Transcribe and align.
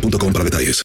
boostmobile.com 0.00 0.32
para 0.32 0.44
detalles. 0.44 0.82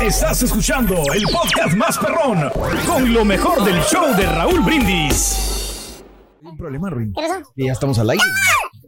Estás 0.00 0.42
escuchando 0.42 0.94
el 1.14 1.22
podcast 1.24 1.76
más 1.76 1.98
perrón 1.98 2.50
con 2.86 3.12
lo 3.12 3.24
mejor 3.24 3.64
del 3.64 3.80
show 3.82 4.14
de 4.16 4.26
Raúl 4.26 4.60
Brindis. 4.60 6.02
un 6.42 6.56
problema, 6.56 6.90
Ruin. 6.90 7.12
¿Qué 7.14 7.22
pasó? 7.22 7.50
Y 7.56 7.66
ya 7.66 7.72
estamos 7.72 7.98
al 7.98 8.10
aire. 8.10 8.22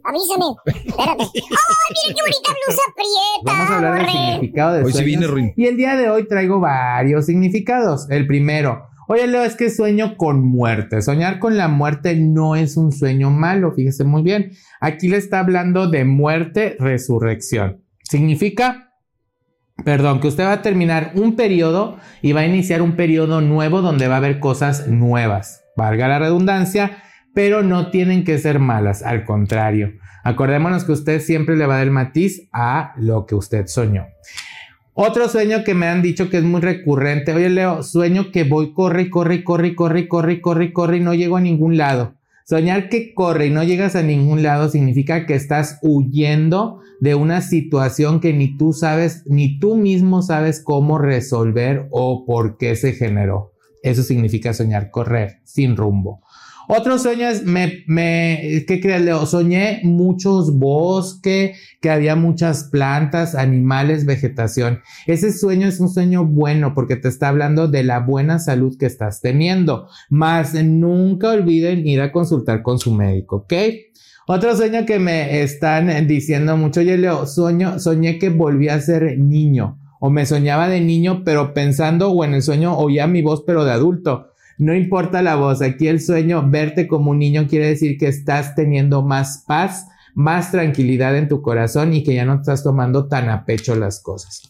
Avísame. 0.03 0.45
Espérate. 0.65 1.23
¡Ay, 1.35 1.95
miren 2.05 2.15
qué 2.15 2.21
bonita 2.21 2.51
blusa 2.65 2.81
prieta! 2.95 3.43
Vamos 3.45 3.69
a 3.69 3.75
hablar 3.77 4.05
del 4.05 4.11
significado 4.11 4.73
de 4.73 4.79
Hoy 4.83 4.85
sí 4.87 4.91
sueños. 4.97 5.05
viene, 5.05 5.27
Ruin. 5.27 5.53
Y 5.55 5.65
el 5.65 5.77
día 5.77 5.95
de 5.95 6.09
hoy 6.09 6.27
traigo 6.27 6.59
varios 6.59 7.25
significados. 7.25 8.07
El 8.09 8.27
primero, 8.27 8.87
oye 9.07 9.27
Leo, 9.27 9.43
es 9.43 9.55
que 9.55 9.69
sueño 9.69 10.17
con 10.17 10.43
muerte. 10.43 11.01
Soñar 11.01 11.39
con 11.39 11.57
la 11.57 11.67
muerte 11.69 12.15
no 12.15 12.55
es 12.55 12.75
un 12.75 12.91
sueño 12.91 13.29
malo, 13.29 13.71
fíjese 13.73 14.03
muy 14.03 14.23
bien. 14.23 14.51
Aquí 14.81 15.07
le 15.07 15.17
está 15.17 15.39
hablando 15.39 15.87
de 15.89 16.03
muerte, 16.05 16.75
resurrección. 16.79 17.82
Significa, 18.13 18.93
perdón, 19.83 20.19
que 20.19 20.27
usted 20.27 20.43
va 20.43 20.51
a 20.51 20.61
terminar 20.61 21.13
un 21.15 21.35
periodo 21.35 21.97
y 22.21 22.31
va 22.31 22.41
a 22.41 22.45
iniciar 22.45 22.83
un 22.83 22.95
periodo 22.95 23.41
nuevo 23.41 23.81
donde 23.81 24.07
va 24.07 24.13
a 24.13 24.17
haber 24.17 24.39
cosas 24.39 24.87
nuevas. 24.87 25.63
Valga 25.75 26.07
la 26.07 26.19
redundancia, 26.19 27.01
pero 27.33 27.63
no 27.63 27.89
tienen 27.89 28.23
que 28.23 28.37
ser 28.37 28.59
malas, 28.59 29.01
al 29.01 29.25
contrario. 29.25 29.93
Acordémonos 30.23 30.83
que 30.83 30.91
usted 30.91 31.21
siempre 31.21 31.55
le 31.55 31.65
va 31.65 31.73
a 31.73 31.77
dar 31.77 31.87
el 31.87 31.91
matiz 31.91 32.47
a 32.53 32.93
lo 32.97 33.25
que 33.25 33.33
usted 33.33 33.65
soñó. 33.65 34.05
Otro 34.93 35.27
sueño 35.27 35.63
que 35.63 35.73
me 35.73 35.87
han 35.87 36.03
dicho 36.03 36.29
que 36.29 36.37
es 36.37 36.43
muy 36.43 36.61
recurrente. 36.61 37.33
Oye, 37.33 37.49
Leo, 37.49 37.81
sueño 37.81 38.29
que 38.31 38.43
voy, 38.43 38.73
corre, 38.73 39.09
corre, 39.09 39.43
corre, 39.43 39.73
corre, 39.73 40.07
corre, 40.07 40.39
corre, 40.39 40.71
corre, 40.71 40.97
y 40.97 40.99
no 40.99 41.15
llego 41.15 41.37
a 41.37 41.41
ningún 41.41 41.77
lado. 41.77 42.13
Soñar 42.45 42.89
que 42.89 43.13
corre 43.13 43.47
y 43.47 43.49
no 43.49 43.63
llegas 43.63 43.95
a 43.95 44.03
ningún 44.03 44.43
lado 44.43 44.69
significa 44.69 45.25
que 45.25 45.35
estás 45.35 45.79
huyendo 45.81 46.81
de 46.99 47.15
una 47.15 47.41
situación 47.41 48.19
que 48.19 48.33
ni 48.33 48.57
tú 48.57 48.73
sabes, 48.73 49.23
ni 49.25 49.59
tú 49.59 49.75
mismo 49.75 50.21
sabes 50.21 50.61
cómo 50.61 50.97
resolver 50.97 51.87
o 51.91 52.25
por 52.25 52.57
qué 52.57 52.75
se 52.75 52.93
generó. 52.93 53.53
Eso 53.81 54.03
significa 54.03 54.53
soñar 54.53 54.91
correr 54.91 55.41
sin 55.43 55.75
rumbo. 55.75 56.21
Otro 56.67 56.97
sueño 56.97 57.27
es, 57.27 57.43
me, 57.43 57.83
me, 57.87 58.63
¿qué 58.67 58.79
crees, 58.81 59.01
Leo? 59.01 59.25
Soñé 59.25 59.81
muchos 59.83 60.57
bosques, 60.57 61.57
que 61.81 61.89
había 61.89 62.15
muchas 62.15 62.65
plantas, 62.65 63.35
animales, 63.35 64.05
vegetación. 64.05 64.79
Ese 65.05 65.33
sueño 65.33 65.67
es 65.67 65.79
un 65.79 65.89
sueño 65.89 66.25
bueno 66.25 66.73
porque 66.73 66.95
te 66.95 67.09
está 67.09 67.29
hablando 67.29 67.67
de 67.67 67.83
la 67.83 67.99
buena 67.99 68.39
salud 68.39 68.77
que 68.77 68.85
estás 68.85 69.21
teniendo. 69.21 69.87
Más 70.09 70.53
nunca 70.53 71.31
olviden 71.31 71.85
ir 71.85 72.01
a 72.01 72.11
consultar 72.11 72.61
con 72.61 72.79
su 72.79 72.93
médico, 72.93 73.37
¿ok? 73.37 73.53
Otro 74.25 74.55
sueño 74.55 74.85
que 74.85 74.99
me 74.99 75.41
están 75.41 76.07
diciendo 76.07 76.55
mucho, 76.55 76.79
oye 76.79 76.97
Leo, 76.97 77.27
sueño, 77.27 77.79
soñé 77.79 78.19
que 78.19 78.29
volví 78.29 78.69
a 78.69 78.79
ser 78.79 79.19
niño 79.19 79.79
o 79.99 80.09
me 80.09 80.25
soñaba 80.25 80.67
de 80.67 80.81
niño, 80.81 81.23
pero 81.23 81.53
pensando 81.53 82.11
o 82.11 82.25
en 82.25 82.33
el 82.33 82.41
sueño 82.41 82.77
oía 82.77 83.07
mi 83.07 83.21
voz, 83.21 83.43
pero 83.47 83.63
de 83.63 83.71
adulto. 83.71 84.32
No 84.63 84.73
importa 84.73 85.21
la 85.21 85.35
voz, 85.35 85.61
aquí 85.61 85.89
el 85.89 85.99
sueño, 85.99 86.49
verte 86.49 86.87
como 86.87 87.11
un 87.11 87.19
niño 87.19 87.47
quiere 87.49 87.67
decir 87.67 87.97
que 87.97 88.07
estás 88.07 88.55
teniendo 88.55 89.01
más 89.01 89.43
paz, 89.45 89.87
más 90.15 90.51
tranquilidad 90.51 91.17
en 91.17 91.27
tu 91.27 91.41
corazón 91.41 91.93
y 91.93 92.01
que 92.01 92.15
ya 92.15 92.23
no 92.23 92.35
estás 92.35 92.63
tomando 92.63 93.09
tan 93.09 93.29
a 93.29 93.43
pecho 93.43 93.75
las 93.75 94.01
cosas. 94.01 94.49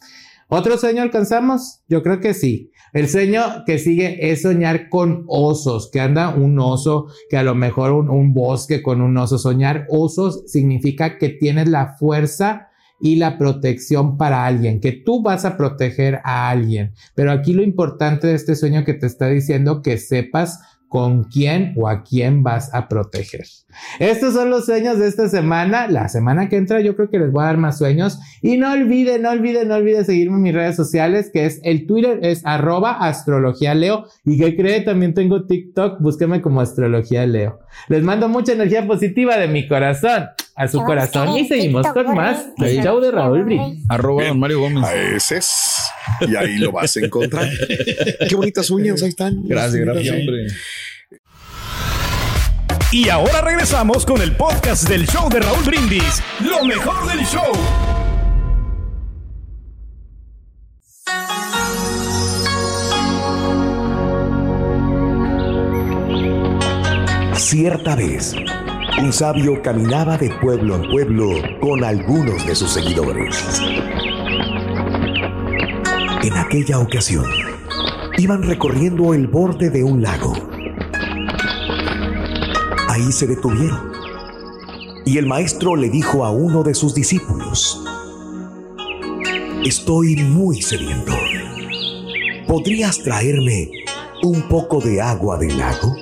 ¿Otro 0.49 0.77
sueño 0.77 1.01
alcanzamos? 1.01 1.79
Yo 1.89 2.03
creo 2.03 2.19
que 2.19 2.35
sí. 2.35 2.69
El 2.93 3.09
sueño 3.09 3.63
que 3.65 3.79
sigue 3.79 4.31
es 4.31 4.43
soñar 4.43 4.87
con 4.89 5.23
osos, 5.25 5.89
que 5.91 5.99
anda 5.99 6.29
un 6.29 6.59
oso, 6.59 7.07
que 7.27 7.37
a 7.37 7.43
lo 7.43 7.55
mejor 7.55 7.93
un, 7.93 8.07
un 8.11 8.35
bosque 8.35 8.83
con 8.83 9.01
un 9.01 9.17
oso. 9.17 9.39
Soñar 9.39 9.87
osos 9.89 10.43
significa 10.45 11.17
que 11.17 11.29
tienes 11.29 11.69
la 11.69 11.95
fuerza 11.97 12.67
y 13.03 13.17
la 13.17 13.37
protección 13.37 14.17
para 14.17 14.45
alguien, 14.45 14.79
que 14.79 14.93
tú 14.93 15.21
vas 15.21 15.43
a 15.43 15.57
proteger 15.57 16.21
a 16.23 16.49
alguien. 16.49 16.93
Pero 17.15 17.33
aquí 17.33 17.51
lo 17.51 17.61
importante 17.61 18.27
de 18.27 18.35
este 18.35 18.55
sueño 18.55 18.85
que 18.85 18.93
te 18.93 19.07
está 19.07 19.27
diciendo 19.27 19.81
que 19.81 19.97
sepas 19.97 20.61
con 20.87 21.25
quién 21.25 21.73
o 21.75 21.89
a 21.89 22.03
quién 22.03 22.43
vas 22.43 22.73
a 22.73 22.87
proteger. 22.87 23.45
Estos 23.99 24.35
son 24.35 24.49
los 24.49 24.67
sueños 24.67 24.99
de 24.99 25.07
esta 25.07 25.27
semana. 25.27 25.87
La 25.87 26.07
semana 26.07 26.47
que 26.47 26.55
entra 26.55 26.79
yo 26.79 26.95
creo 26.95 27.09
que 27.09 27.19
les 27.19 27.29
voy 27.29 27.43
a 27.43 27.47
dar 27.47 27.57
más 27.57 27.77
sueños. 27.77 28.19
Y 28.41 28.55
no 28.55 28.71
olviden, 28.71 29.23
no 29.23 29.31
olviden, 29.31 29.67
no 29.67 29.75
olviden 29.75 30.05
seguirme 30.05 30.37
en 30.37 30.43
mis 30.43 30.53
redes 30.53 30.77
sociales, 30.77 31.29
que 31.33 31.45
es 31.45 31.59
el 31.63 31.87
Twitter, 31.87 32.19
es 32.21 32.45
arroba 32.45 33.05
astrología 33.05 33.75
leo. 33.75 34.05
Y 34.23 34.37
que 34.37 34.55
cree, 34.55 34.79
también 34.79 35.13
tengo 35.13 35.45
TikTok, 35.45 35.99
búsqueme 35.99 36.41
como 36.41 36.61
astrología 36.61 37.25
leo. 37.25 37.59
Les 37.89 38.01
mando 38.01 38.29
mucha 38.29 38.53
energía 38.53 38.87
positiva 38.87 39.35
de 39.35 39.49
mi 39.49 39.67
corazón 39.67 40.29
a 40.55 40.67
su 40.67 40.79
corazón 40.83 41.37
y 41.37 41.47
seguimos 41.47 41.87
con 41.87 42.13
más 42.15 42.55
del 42.57 42.83
show 42.83 42.99
de 42.99 43.11
Raúl 43.11 43.43
Brindis. 43.43 43.83
Arroba 43.89 44.25
don 44.25 44.39
Mario 44.39 44.59
Gómez. 44.59 44.83
A 44.83 44.95
ese 44.95 45.37
es. 45.37 45.51
Y 46.21 46.35
ahí 46.35 46.57
lo 46.57 46.71
vas 46.71 46.95
a 46.97 46.99
encontrar. 46.99 47.49
Qué 48.29 48.35
bonitas 48.35 48.69
uñas, 48.69 49.01
ahí 49.01 49.09
están. 49.09 49.47
Gracias, 49.47 49.75
gracias, 49.83 50.15
hombre. 50.15 50.47
Y 52.91 53.09
ahora 53.09 53.41
regresamos 53.41 54.05
con 54.05 54.21
el 54.21 54.35
podcast 54.35 54.87
del 54.87 55.07
show 55.07 55.27
de 55.29 55.39
Raúl 55.39 55.63
Brindis. 55.65 56.21
Lo 56.39 56.63
mejor 56.63 57.07
del 57.07 57.25
show. 57.25 57.51
Cierta 67.35 67.95
vez, 67.95 68.35
un 69.01 69.11
sabio 69.11 69.61
caminaba 69.61 70.17
de 70.17 70.29
pueblo 70.29 70.75
en 70.75 70.89
pueblo 70.89 71.29
con 71.59 71.83
algunos 71.83 72.45
de 72.45 72.55
sus 72.55 72.71
seguidores. 72.71 73.61
En 76.23 76.33
aquella 76.37 76.79
ocasión, 76.79 77.25
iban 78.17 78.43
recorriendo 78.43 79.13
el 79.13 79.27
borde 79.27 79.69
de 79.69 79.83
un 79.83 80.01
lago. 80.01 80.33
Ahí 82.87 83.11
se 83.11 83.27
detuvieron. 83.27 83.91
Y 85.05 85.17
el 85.17 85.25
maestro 85.25 85.75
le 85.75 85.89
dijo 85.89 86.23
a 86.23 86.31
uno 86.31 86.63
de 86.63 86.73
sus 86.73 86.93
discípulos, 86.93 87.83
Estoy 89.65 90.17
muy 90.17 90.61
sediento. 90.61 91.13
¿Podrías 92.47 92.99
traerme 92.99 93.71
un 94.21 94.43
poco 94.43 94.79
de 94.79 95.01
agua 95.01 95.37
del 95.37 95.57
lago? 95.57 95.95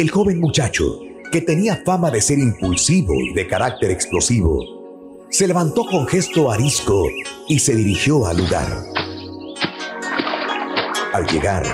El 0.00 0.10
joven 0.10 0.40
muchacho, 0.40 0.98
que 1.30 1.42
tenía 1.42 1.82
fama 1.84 2.10
de 2.10 2.22
ser 2.22 2.38
impulsivo 2.38 3.12
y 3.12 3.34
de 3.34 3.46
carácter 3.46 3.90
explosivo, 3.90 4.58
se 5.28 5.46
levantó 5.46 5.84
con 5.84 6.06
gesto 6.06 6.50
arisco 6.50 7.04
y 7.46 7.58
se 7.58 7.76
dirigió 7.76 8.26
al 8.26 8.38
lugar. 8.38 8.82
Al 11.12 11.26
llegar, 11.26 11.64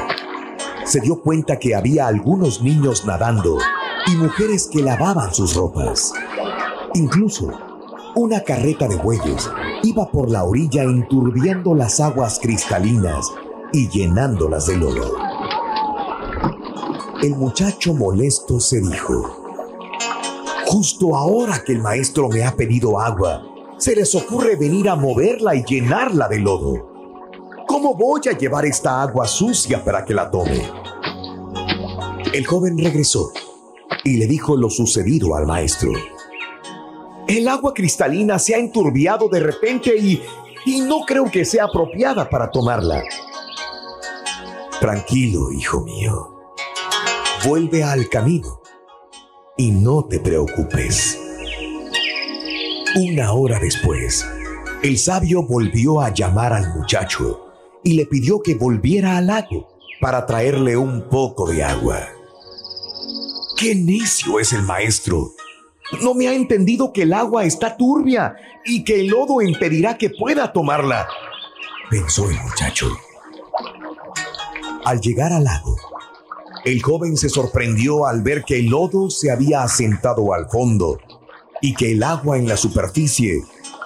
se 0.85 0.99
dio 0.99 1.21
cuenta 1.21 1.61
que 1.61 1.77
había 1.77 2.09
algunos 2.09 2.61
niños 2.61 3.07
nadando 3.07 3.59
y 4.09 4.17
mujeres 4.17 4.69
que 4.73 4.83
lavaban 4.83 5.33
sus 5.33 5.55
ropas. 5.55 6.13
Incluso, 6.95 7.53
una 8.17 8.41
carreta 8.41 8.89
de 8.89 8.97
bueyes 8.97 9.49
iba 9.85 10.11
por 10.11 10.33
la 10.33 10.43
orilla 10.43 10.83
enturbiando 10.83 11.77
las 11.77 12.01
aguas 12.01 12.41
cristalinas 12.43 13.25
y 13.73 13.89
llenándolas 13.89 14.67
de 14.67 14.79
lodo. 14.79 15.26
El 17.23 17.35
muchacho 17.35 17.95
molesto 17.95 18.61
se 18.61 18.79
dijo, 18.79 19.43
justo 20.67 21.17
ahora 21.17 21.65
que 21.65 21.73
el 21.73 21.81
maestro 21.81 22.29
me 22.29 22.45
ha 22.45 22.55
pedido 22.55 23.01
agua, 23.01 23.43
se 23.79 23.97
les 23.97 24.15
ocurre 24.15 24.55
venir 24.57 24.89
a 24.91 24.97
moverla 24.97 25.55
y 25.55 25.65
llenarla 25.65 26.29
de 26.29 26.39
lodo. 26.41 27.25
¿Cómo 27.67 27.95
voy 27.95 28.21
a 28.29 28.37
llevar 28.37 28.67
esta 28.67 29.01
agua 29.01 29.27
sucia 29.27 29.83
para 29.83 30.05
que 30.05 30.13
la 30.13 30.31
tome? 30.31 30.71
El 32.35 32.47
joven 32.47 32.77
regresó 32.77 33.33
y 34.05 34.19
le 34.19 34.27
dijo 34.27 34.55
lo 34.55 34.69
sucedido 34.69 35.35
al 35.35 35.47
maestro. 35.47 35.93
El 37.27 37.49
agua 37.49 37.73
cristalina 37.73 38.39
se 38.39 38.55
ha 38.55 38.59
enturbiado 38.59 39.29
de 39.29 39.41
repente 39.41 39.97
y, 39.97 40.23
y 40.67 40.81
no 40.81 41.01
creo 41.07 41.31
que 41.31 41.47
sea 41.47 41.65
apropiada 41.65 42.29
para 42.29 42.51
tomarla. 42.51 43.03
Tranquilo, 44.81 45.51
hijo 45.51 45.81
mío. 45.81 46.36
Vuelve 47.47 47.85
al 47.85 48.09
camino 48.09 48.61
y 49.57 49.71
no 49.71 50.05
te 50.05 50.19
preocupes. 50.19 51.17
Una 52.97 53.35
hora 53.35 53.61
después, 53.61 54.27
el 54.83 54.99
sabio 54.99 55.45
volvió 55.45 56.01
a 56.01 56.13
llamar 56.13 56.53
al 56.53 56.75
muchacho 56.75 57.47
y 57.85 57.93
le 57.93 58.07
pidió 58.07 58.43
que 58.43 58.57
volviera 58.57 59.17
al 59.17 59.29
lago 59.29 59.69
para 60.01 60.27
traerle 60.27 60.77
un 60.77 61.09
poco 61.09 61.49
de 61.49 61.63
agua. 61.63 62.09
¡Qué 63.57 63.77
necio 63.77 64.41
es 64.41 64.53
el 64.53 64.63
maestro! 64.63 65.31
No 66.03 66.15
me 66.15 66.27
ha 66.27 66.35
entendido 66.35 66.93
que 66.93 67.03
el 67.03 67.13
agua 67.13 67.45
está 67.45 67.77
turbia 67.77 68.35
y 68.65 68.83
que 68.83 69.03
el 69.03 69.07
lodo 69.07 69.41
impedirá 69.41 69.97
que 69.97 70.11
pueda 70.11 70.53
tomarla, 70.53 71.07
pensó 71.91 72.29
el 72.29 72.41
muchacho. 72.43 72.89
Al 74.85 75.01
llegar 75.01 75.33
al 75.33 75.45
lago, 75.45 75.77
el 76.67 76.83
joven 76.83 77.17
se 77.17 77.29
sorprendió 77.29 78.07
al 78.07 78.23
ver 78.23 78.43
que 78.43 78.59
el 78.59 78.67
lodo 78.67 79.09
se 79.09 79.31
había 79.31 79.63
asentado 79.63 80.35
al 80.35 80.51
fondo 80.51 80.99
y 81.63 81.75
que 81.75 81.93
el 81.93 82.03
agua 82.03 82.39
en 82.39 82.49
la 82.49 82.57
superficie 82.57 83.41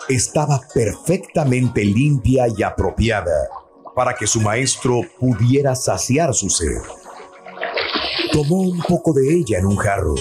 estaba 0.08 0.62
perfectamente 0.72 1.84
limpia 1.84 2.46
y 2.48 2.62
apropiada 2.62 3.50
para 3.94 4.14
que 4.14 4.26
su 4.26 4.40
maestro 4.40 5.02
pudiera 5.18 5.74
saciar 5.74 6.32
su 6.32 6.48
sed. 6.48 6.80
Tomó 8.32 8.62
un 8.62 8.78
poco 8.78 9.12
de 9.12 9.30
ella 9.30 9.58
en 9.58 9.66
un 9.66 9.76
jarro 9.76 10.14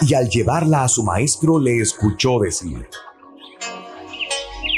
y 0.00 0.12
al 0.14 0.28
llevarla 0.28 0.82
a 0.82 0.88
su 0.88 1.04
maestro 1.04 1.60
le 1.60 1.80
escuchó 1.80 2.40
decir, 2.40 2.88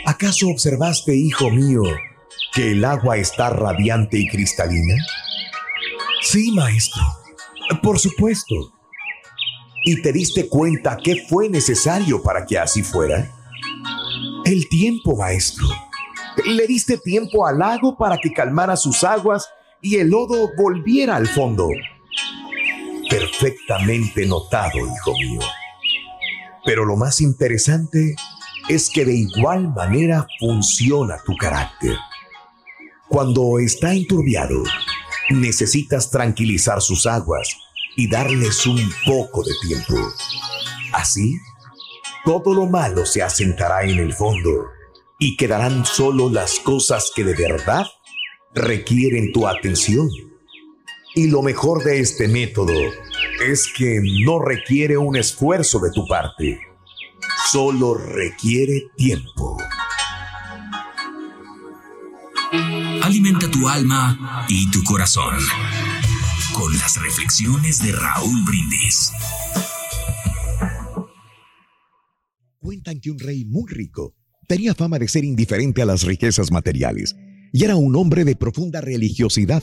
¿acaso 0.05 0.49
observaste, 0.49 1.17
hijo 1.17 1.49
mío, 1.49 1.83
que 2.53 2.73
el 2.73 2.85
agua 2.85 3.17
está 3.17 3.49
radiante 3.49 4.19
y 4.19 4.29
cristalina? 4.29 4.97
Sí, 6.21 6.53
maestro, 6.53 7.03
por 7.83 7.99
supuesto. 7.99 8.73
¿Y 9.85 10.03
te 10.03 10.13
diste 10.13 10.49
cuenta 10.49 10.99
qué 11.03 11.25
fue 11.29 11.49
necesario 11.49 12.23
para 12.23 12.45
que 12.45 12.59
así 12.59 12.83
fuera? 12.83 13.33
El 14.45 14.69
tiempo, 14.69 15.17
maestro. 15.17 15.67
Le 16.45 16.67
diste 16.67 16.99
tiempo 16.99 17.47
al 17.47 17.59
lago 17.59 17.97
para 17.97 18.19
que 18.19 18.33
calmara 18.33 18.77
sus 18.77 19.05
aguas 19.05 19.49
y 19.81 19.97
el 19.97 20.09
lodo 20.09 20.51
volviera 20.57 21.17
al 21.17 21.27
fondo. 21.27 21.69
Perfectamente 23.09 24.27
notado, 24.27 24.79
hijo 24.79 25.13
mío. 25.13 25.41
Pero 26.65 26.85
lo 26.85 26.97
más 26.97 27.21
interesante 27.21 28.15
es 28.69 28.91
que 28.91 29.05
de 29.05 29.15
igual 29.15 29.73
manera 29.73 30.27
funciona 30.39 31.17
tu 31.25 31.35
carácter. 31.37 31.97
Cuando 33.09 33.59
está 33.59 33.95
enturbiado, 33.95 34.63
necesitas 35.31 36.11
tranquilizar 36.11 36.81
sus 36.81 37.07
aguas 37.07 37.49
y 37.97 38.09
darles 38.09 38.67
un 38.67 38.81
poco 39.05 39.43
de 39.43 39.53
tiempo. 39.67 39.97
Así, 40.93 41.37
todo 42.25 42.55
lo 42.55 42.67
malo 42.67 43.07
se 43.07 43.23
asentará 43.23 43.85
en 43.85 43.99
el 43.99 44.13
fondo 44.13 44.67
y 45.19 45.37
quedarán 45.37 45.85
solo 45.85 46.31
las 46.31 46.59
cosas 46.61 47.11
que 47.15 47.25
de 47.25 47.35
verdad 47.35 47.87
requieren 48.55 49.33
tu 49.33 49.47
atención. 49.47 50.09
Y 51.15 51.29
lo 51.29 51.43
mejor 51.43 51.83
de 51.83 52.01
este 52.01 52.29
método 52.29 52.75
es 53.45 53.67
que 53.77 54.01
no 54.25 54.39
requiere 54.39 54.97
un 54.97 55.17
esfuerzo 55.17 55.81
de 55.81 55.91
tu 55.91 56.07
parte, 56.07 56.61
solo 57.51 57.95
requiere 57.95 58.85
tiempo. 58.97 59.57
Alimenta 63.09 63.51
tu 63.51 63.67
alma 63.67 64.45
y 64.51 64.71
tu 64.71 64.85
corazón 64.85 65.35
con 66.53 66.71
las 66.77 67.01
reflexiones 67.01 67.83
de 67.83 67.93
Raúl 67.93 68.45
Brindis. 68.45 69.13
Cuentan 72.59 73.01
que 73.01 73.11
un 73.11 73.19
rey 73.19 73.47
muy 73.47 73.65
rico 73.67 74.15
tenía 74.47 74.75
fama 74.75 74.99
de 74.99 75.09
ser 75.09 75.25
indiferente 75.25 75.81
a 75.81 75.87
las 75.87 76.03
riquezas 76.03 76.53
materiales 76.53 77.17
y 77.51 77.65
era 77.65 77.77
un 77.77 77.97
hombre 77.97 78.27
de 78.27 78.37
profunda 78.37 78.83
religiosidad, 78.83 79.63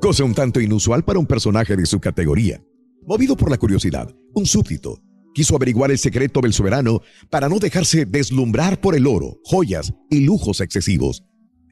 cosa 0.00 0.24
un 0.24 0.32
tanto 0.32 0.62
inusual 0.62 1.04
para 1.04 1.18
un 1.18 1.26
personaje 1.26 1.76
de 1.76 1.84
su 1.84 2.00
categoría. 2.00 2.64
Movido 3.06 3.36
por 3.36 3.50
la 3.50 3.58
curiosidad, 3.58 4.08
un 4.32 4.46
súbdito 4.46 5.02
quiso 5.34 5.54
averiguar 5.54 5.90
el 5.90 5.98
secreto 5.98 6.40
del 6.40 6.54
soberano 6.54 7.02
para 7.28 7.50
no 7.50 7.58
dejarse 7.58 8.06
deslumbrar 8.06 8.80
por 8.80 8.96
el 8.96 9.06
oro, 9.06 9.38
joyas 9.44 9.92
y 10.08 10.20
lujos 10.20 10.62
excesivos. 10.62 11.25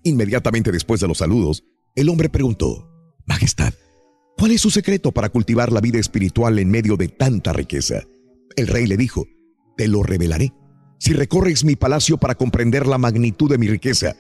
Inmediatamente 0.05 0.71
después 0.71 1.01
de 1.01 1.09
los 1.09 1.19
saludos, 1.19 1.65
el 1.95 2.11
hombre 2.11 2.29
preguntó, 2.29 2.91
Majestad, 3.25 3.73
¿cuál 4.37 4.53
es 4.53 4.61
su 4.61 4.71
secreto 4.71 5.13
para 5.13 5.31
cultivar 5.31 5.73
la 5.73 5.81
vida 5.81 5.99
espiritual 5.99 6.59
en 6.59 6.71
medio 6.71 6.97
de 6.97 7.09
tanta 7.09 7.55
riqueza? 7.55 8.03
El 8.55 8.67
rey 8.67 8.87
le 8.87 8.99
dijo, 8.99 9.27
Te 9.79 9.89
lo 9.89 10.03
revelaré. 10.03 10.53
Si 10.99 11.15
recorres 11.15 11.65
mi 11.65 11.75
palacio 11.75 12.19
para 12.19 12.35
comprender 12.35 12.87
la 12.87 12.99
magnitud 12.99 13.51
de 13.51 13.57
mi 13.57 13.67
riqueza, 13.67 14.15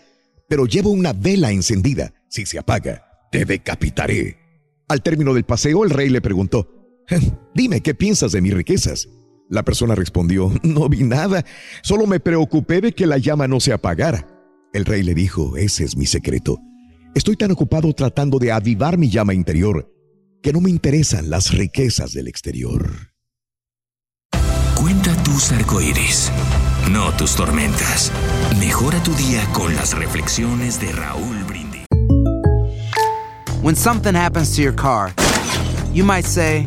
pero 0.48 0.64
llevo 0.64 0.90
una 0.90 1.12
vela 1.12 1.52
encendida, 1.52 2.14
si 2.28 2.46
se 2.46 2.58
apaga, 2.58 3.04
te 3.30 3.44
decapitaré. 3.44 4.38
Al 4.88 5.02
término 5.02 5.34
del 5.34 5.44
paseo, 5.44 5.84
el 5.84 5.90
rey 5.90 6.08
le 6.08 6.22
preguntó, 6.22 7.04
Dime, 7.54 7.82
¿qué 7.82 7.94
piensas 7.94 8.32
de 8.32 8.40
mis 8.40 8.54
riquezas? 8.54 9.08
La 9.50 9.62
persona 9.64 9.94
respondió, 9.94 10.50
No 10.62 10.88
vi 10.88 11.02
nada, 11.02 11.44
solo 11.82 12.06
me 12.06 12.20
preocupé 12.20 12.80
de 12.80 12.92
que 12.92 13.06
la 13.06 13.18
llama 13.18 13.46
no 13.48 13.60
se 13.60 13.74
apagara. 13.74 14.33
El 14.74 14.84
rey 14.84 15.04
le 15.04 15.14
dijo, 15.14 15.56
Ese 15.56 15.84
es 15.84 15.96
mi 15.96 16.04
secreto. 16.04 16.58
Estoy 17.14 17.36
tan 17.36 17.52
ocupado 17.52 17.92
tratando 17.92 18.40
de 18.40 18.50
avivar 18.50 18.98
mi 18.98 19.08
llama 19.08 19.32
interior 19.32 19.88
que 20.42 20.52
no 20.52 20.60
me 20.60 20.68
interesan 20.68 21.30
las 21.30 21.52
riquezas 21.52 22.12
del 22.12 22.26
exterior. 22.26 22.90
Cuenta 24.74 25.14
tus 25.22 25.52
arcoíris, 25.52 26.32
no 26.90 27.12
tus 27.12 27.36
tormentas. 27.36 28.10
Mejora 28.58 29.00
tu 29.04 29.14
día 29.14 29.48
con 29.52 29.76
las 29.76 29.96
reflexiones 29.96 30.80
de 30.80 30.90
Raúl 30.90 31.44
Brindis. 31.44 31.86
When 33.62 33.76
something 33.76 34.16
happens 34.16 34.56
to 34.56 34.62
your 34.62 34.74
car, 34.74 35.14
you 35.94 36.04
might 36.04 36.26
say, 36.26 36.66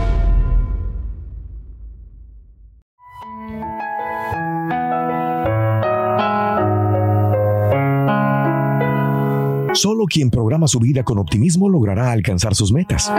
Solo 9.81 10.05
quien 10.05 10.29
programa 10.29 10.67
su 10.67 10.77
vida 10.77 11.01
con 11.01 11.17
optimismo 11.17 11.67
logrará 11.67 12.11
alcanzar 12.11 12.53
sus 12.53 12.71
metas. 12.71 13.11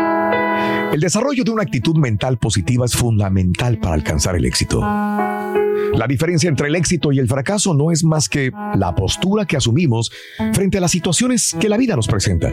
El 0.92 1.00
desarrollo 1.00 1.42
de 1.42 1.50
una 1.50 1.64
actitud 1.64 1.97
mental 1.97 2.38
positiva 2.38 2.87
es 2.87 2.95
fundamental 2.95 3.81
para 3.81 3.95
alcanzar 3.95 4.37
el 4.37 4.45
éxito. 4.45 4.81
La 4.81 6.07
diferencia 6.09 6.49
entre 6.49 6.69
el 6.69 6.76
éxito 6.76 7.11
y 7.11 7.19
el 7.19 7.26
fracaso 7.26 7.75
no 7.75 7.90
es 7.90 8.04
más 8.04 8.28
que 8.28 8.52
la 8.76 8.95
postura 8.95 9.45
que 9.45 9.57
asumimos 9.57 10.12
frente 10.52 10.78
a 10.78 10.81
las 10.81 10.92
situaciones 10.92 11.57
que 11.59 11.69
la 11.69 11.76
vida 11.76 11.97
nos 11.97 12.07
presenta. 12.07 12.52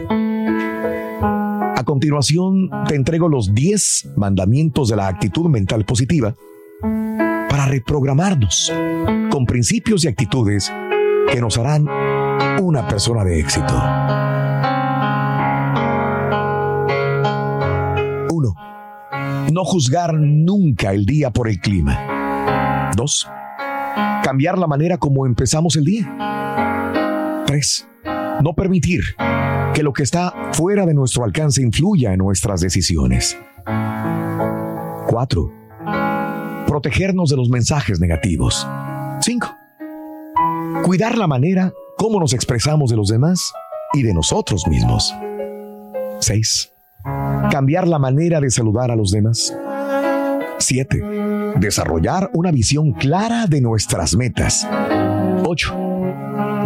A 1.76 1.84
continuación, 1.84 2.68
te 2.88 2.96
entrego 2.96 3.28
los 3.28 3.54
10 3.54 4.14
mandamientos 4.16 4.88
de 4.88 4.96
la 4.96 5.06
actitud 5.06 5.48
mental 5.48 5.84
positiva 5.84 6.34
para 7.48 7.66
reprogramarnos 7.66 8.72
con 9.30 9.46
principios 9.46 10.04
y 10.04 10.08
actitudes 10.08 10.72
que 11.30 11.40
nos 11.40 11.56
harán 11.58 11.86
una 12.60 12.86
persona 12.86 13.24
de 13.24 13.40
éxito. 13.40 13.74
1. 18.30 18.54
No 19.52 19.64
juzgar 19.64 20.14
nunca 20.14 20.92
el 20.92 21.06
día 21.06 21.30
por 21.30 21.48
el 21.48 21.60
clima. 21.60 22.92
2. 22.96 23.28
Cambiar 24.22 24.58
la 24.58 24.66
manera 24.66 24.98
como 24.98 25.26
empezamos 25.26 25.76
el 25.76 25.84
día. 25.84 27.44
3. 27.46 27.88
No 28.42 28.54
permitir 28.54 29.00
que 29.74 29.82
lo 29.82 29.92
que 29.92 30.02
está 30.02 30.32
fuera 30.52 30.86
de 30.86 30.94
nuestro 30.94 31.24
alcance 31.24 31.62
influya 31.62 32.12
en 32.12 32.18
nuestras 32.18 32.60
decisiones. 32.60 33.36
4. 35.08 35.52
Protegernos 36.66 37.30
de 37.30 37.36
los 37.36 37.48
mensajes 37.48 38.00
negativos. 38.00 38.66
5. 39.20 39.56
Cuidar 40.84 41.18
la 41.18 41.26
manera 41.26 41.72
como 42.00 42.18
nos 42.18 42.32
expresamos 42.32 42.88
de 42.88 42.96
los 42.96 43.08
demás 43.08 43.52
y 43.92 44.02
de 44.02 44.14
nosotros 44.14 44.66
mismos. 44.66 45.14
6. 46.20 46.72
Cambiar 47.50 47.86
la 47.86 47.98
manera 47.98 48.40
de 48.40 48.50
saludar 48.50 48.90
a 48.90 48.96
los 48.96 49.10
demás. 49.10 49.54
7. 50.60 50.98
Desarrollar 51.56 52.30
una 52.32 52.52
visión 52.52 52.92
clara 52.92 53.46
de 53.46 53.60
nuestras 53.60 54.16
metas. 54.16 54.66
8. 55.44 55.74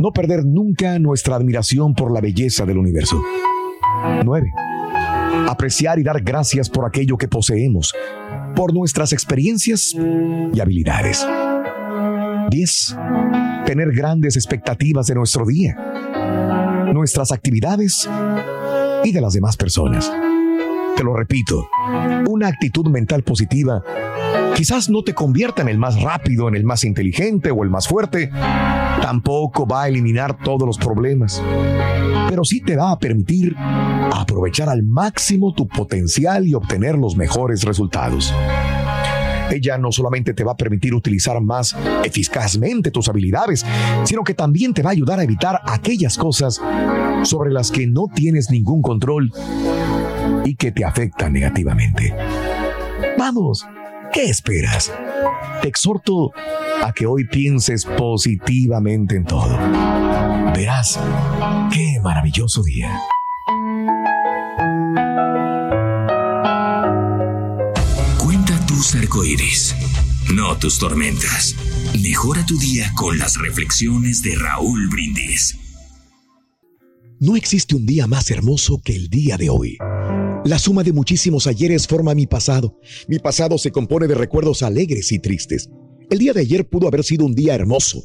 No 0.01 0.13
perder 0.13 0.45
nunca 0.45 1.01
nuestra 1.01 1.35
admiración 1.35 1.95
por 1.95 2.13
la 2.13 2.21
belleza 2.21 2.65
del 2.65 2.79
universo. 2.79 3.21
9. 4.25 4.53
Apreciar 5.49 5.99
y 5.99 6.05
dar 6.05 6.23
gracias 6.23 6.71
por 6.71 6.87
aquello 6.87 7.17
que 7.17 7.27
poseemos, 7.27 7.93
por 8.55 8.73
nuestras 8.73 9.13
experiencias 9.13 9.97
y 10.53 10.61
habilidades. 10.61 11.27
10. 12.55 12.97
Tener 13.67 13.91
grandes 13.91 14.37
expectativas 14.37 15.09
de 15.09 15.17
nuestro 15.17 15.45
día, 15.45 15.75
nuestras 16.93 17.33
actividades 17.33 18.09
y 19.03 19.11
de 19.11 19.21
las 19.21 19.33
demás 19.33 19.57
personas. 19.57 20.09
Te 20.97 21.03
lo 21.03 21.17
repito, 21.17 21.69
una 22.29 22.47
actitud 22.47 22.87
mental 22.87 23.25
positiva 23.25 23.83
quizás 24.55 24.89
no 24.89 25.03
te 25.03 25.15
convierta 25.15 25.63
en 25.63 25.69
el 25.69 25.79
más 25.79 26.01
rápido, 26.01 26.47
en 26.47 26.55
el 26.55 26.63
más 26.63 26.85
inteligente 26.85 27.51
o 27.51 27.65
el 27.65 27.71
más 27.71 27.89
fuerte. 27.89 28.31
Tampoco 29.03 29.67
va 29.67 29.83
a 29.83 29.89
eliminar 29.89 30.39
todos 30.39 30.65
los 30.65 30.79
problemas, 30.79 31.43
pero 32.29 32.45
sí 32.45 32.61
te 32.61 32.77
va 32.77 32.93
a 32.93 32.99
permitir 33.01 33.57
aprovechar 33.59 34.69
al 34.69 34.85
máximo 34.85 35.55
tu 35.55 35.67
potencial 35.67 36.47
y 36.47 36.55
obtener 36.55 36.95
los 36.95 37.17
mejores 37.17 37.65
resultados. 37.65 38.33
Ella 39.51 39.79
no 39.79 39.93
solamente 39.93 40.35
te 40.35 40.45
va 40.45 40.53
a 40.53 40.57
permitir 40.57 40.95
utilizar 40.95 41.41
más 41.41 41.77
eficazmente 42.05 42.91
tus 42.91 43.09
habilidades, 43.09 43.65
sino 44.05 44.25
que 44.25 44.35
también 44.35 44.75
te 44.75 44.83
va 44.83 44.91
a 44.91 44.93
ayudar 44.93 45.21
a 45.21 45.25
evitar 45.25 45.61
aquellas 45.65 46.17
cosas 46.17 46.61
sobre 47.23 47.51
las 47.51 47.71
que 47.71 47.87
no 47.87 48.09
tienes 48.13 48.51
ningún 48.51 48.83
control 48.83 49.33
y 50.45 50.55
que 50.55 50.73
te 50.73 50.85
afectan 50.85 51.33
negativamente. 51.33 52.15
Vamos, 53.19 53.67
¿qué 54.13 54.25
esperas? 54.25 54.93
Te 55.63 55.69
exhorto 55.69 56.33
a 56.83 56.93
que 56.93 57.07
hoy 57.07 57.25
pienses 57.25 57.85
positivamente 57.85 59.17
en 59.17 59.25
todo. 59.25 59.57
Verás 60.55 60.99
qué 61.73 61.99
maravilloso 62.03 62.63
día. 62.63 63.01
Arcoíris, 68.97 69.75
no 70.33 70.57
tus 70.57 70.79
tormentas. 70.79 71.57
Mejora 72.01 72.47
tu 72.47 72.57
día 72.57 72.93
con 72.97 73.19
las 73.19 73.37
reflexiones 73.37 74.23
de 74.23 74.37
Raúl 74.37 74.89
Brindis. 74.89 75.59
No 77.19 77.35
existe 77.35 77.75
un 77.75 77.87
día 77.87 78.07
más 78.07 78.31
hermoso 78.31 78.81
que 78.85 78.95
el 78.95 79.09
día 79.09 79.37
de 79.37 79.51
hoy. 79.51 79.79
La 80.45 80.61
suma 80.61 80.85
de 80.85 80.93
muchísimos 80.93 81.49
ayeres 81.49 81.89
forma 81.89 82.15
mi 82.15 82.29
pasado. 82.29 82.79
Mi 83.09 83.19
pasado 83.19 83.59
se 83.59 83.73
compone 83.73 84.07
de 84.07 84.15
recuerdos 84.15 84.63
alegres 84.63 85.11
y 85.11 85.19
tristes. 85.19 85.69
El 86.09 86.19
día 86.19 86.33
de 86.33 86.43
ayer 86.43 86.69
pudo 86.69 86.87
haber 86.87 87.03
sido 87.03 87.27
un 87.27 87.35
día 87.35 87.57
hermoso, 87.57 88.05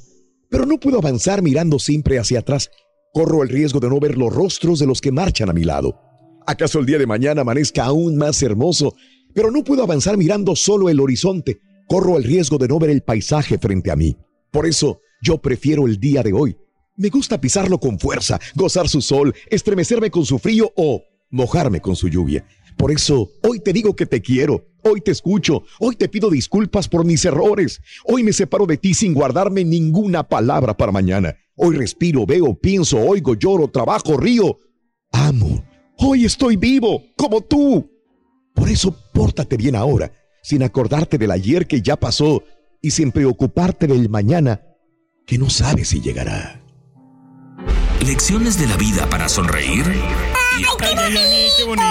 pero 0.49 0.65
no 0.65 0.79
puedo 0.79 0.97
avanzar 0.97 1.43
mirando 1.43 1.77
siempre 1.77 2.17
hacia 2.17 2.39
atrás. 2.39 2.71
Corro 3.13 3.43
el 3.43 3.49
riesgo 3.49 3.79
de 3.79 3.89
no 3.89 3.99
ver 3.99 4.17
los 4.17 4.33
rostros 4.33 4.79
de 4.79 4.87
los 4.87 5.01
que 5.01 5.11
marchan 5.11 5.49
a 5.51 5.53
mi 5.53 5.65
lado. 5.65 5.99
¿Acaso 6.47 6.79
el 6.79 6.87
día 6.87 6.97
de 6.97 7.05
mañana 7.05 7.41
amanezca 7.41 7.85
aún 7.85 8.17
más 8.17 8.41
hermoso? 8.41 8.95
Pero 9.33 9.51
no 9.51 9.63
puedo 9.63 9.83
avanzar 9.83 10.17
mirando 10.17 10.55
solo 10.55 10.89
el 10.89 10.99
horizonte. 10.99 11.59
Corro 11.87 12.17
el 12.17 12.23
riesgo 12.23 12.57
de 12.57 12.67
no 12.67 12.79
ver 12.79 12.89
el 12.89 13.01
paisaje 13.01 13.57
frente 13.57 13.91
a 13.91 13.95
mí. 13.95 14.15
Por 14.51 14.65
eso, 14.65 15.01
yo 15.21 15.39
prefiero 15.39 15.87
el 15.87 15.99
día 15.99 16.23
de 16.23 16.33
hoy. 16.33 16.57
Me 16.97 17.09
gusta 17.09 17.39
pisarlo 17.39 17.79
con 17.79 17.99
fuerza, 17.99 18.39
gozar 18.55 18.89
su 18.89 19.01
sol, 19.01 19.33
estremecerme 19.49 20.11
con 20.11 20.25
su 20.25 20.37
frío 20.37 20.71
o 20.75 21.01
mojarme 21.29 21.79
con 21.79 21.95
su 21.95 22.09
lluvia. 22.09 22.45
Por 22.77 22.91
eso, 22.91 23.31
hoy 23.43 23.59
te 23.59 23.73
digo 23.73 23.95
que 23.95 24.05
te 24.05 24.21
quiero, 24.21 24.65
hoy 24.83 25.01
te 25.01 25.11
escucho, 25.11 25.63
hoy 25.79 25.95
te 25.95 26.09
pido 26.09 26.29
disculpas 26.29 26.87
por 26.87 27.05
mis 27.05 27.23
errores, 27.25 27.81
hoy 28.05 28.23
me 28.23 28.33
separo 28.33 28.65
de 28.65 28.77
ti 28.77 28.93
sin 28.93 29.13
guardarme 29.13 29.63
ninguna 29.63 30.23
palabra 30.23 30.75
para 30.75 30.91
mañana. 30.91 31.35
Hoy 31.55 31.75
respiro, 31.75 32.25
veo, 32.25 32.53
pienso, 32.55 32.99
oigo, 32.99 33.35
lloro, 33.35 33.67
trabajo, 33.67 34.17
río. 34.17 34.57
Amo, 35.11 35.63
hoy 35.97 36.25
estoy 36.25 36.55
vivo, 36.55 37.03
como 37.17 37.41
tú. 37.41 37.89
Por 38.59 38.69
eso, 38.69 38.91
pórtate 39.13 39.55
bien 39.55 39.77
ahora, 39.77 40.11
sin 40.43 40.63
acordarte 40.63 41.17
del 41.17 41.31
ayer 41.31 41.65
que 41.65 41.81
ya 41.81 41.95
pasó 41.95 42.43
y 42.81 42.91
sin 42.91 43.13
preocuparte 43.13 43.87
del 43.87 44.09
mañana 44.09 44.61
que 45.25 45.37
no 45.37 45.49
sabes 45.49 45.87
si 45.87 46.01
llegará. 46.01 46.61
Lecciones 48.05 48.59
de 48.59 48.67
la 48.67 48.75
vida 48.75 49.09
para 49.09 49.29
sonreír 49.29 49.85
y 50.57 50.63
¡Qué 50.77 51.63
bonito! 51.65 51.85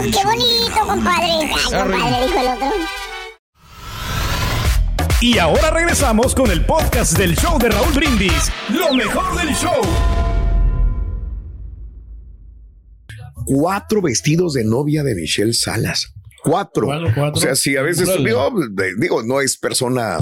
¡Qué 0.00 0.24
bonito, 0.24 0.86
compadre! 0.86 1.26
¡Ay, 1.26 1.50
compadre! 1.64 2.26
Dijo 2.26 2.40
el 2.40 2.48
otro. 2.48 2.70
Y 5.20 5.38
ahora 5.38 5.70
regresamos 5.70 6.32
con 6.34 6.48
el 6.52 6.64
podcast 6.64 7.18
del 7.18 7.34
show 7.36 7.58
de 7.58 7.70
Raúl 7.70 7.92
Brindis. 7.92 8.52
Lo 8.68 8.94
mejor 8.94 9.36
del 9.36 9.52
show. 9.56 9.82
Cuatro 13.44 14.02
vestidos 14.02 14.54
de 14.54 14.64
novia 14.64 15.02
de 15.02 15.14
Michelle 15.14 15.52
Salas. 15.52 16.12
Cuatro. 16.42 16.88
O 17.32 17.36
sea, 17.36 17.56
si 17.56 17.76
a 17.76 17.82
veces 17.82 18.08
digo, 18.18 18.54
digo, 18.98 19.22
no 19.22 19.40
es 19.40 19.56
persona 19.56 20.18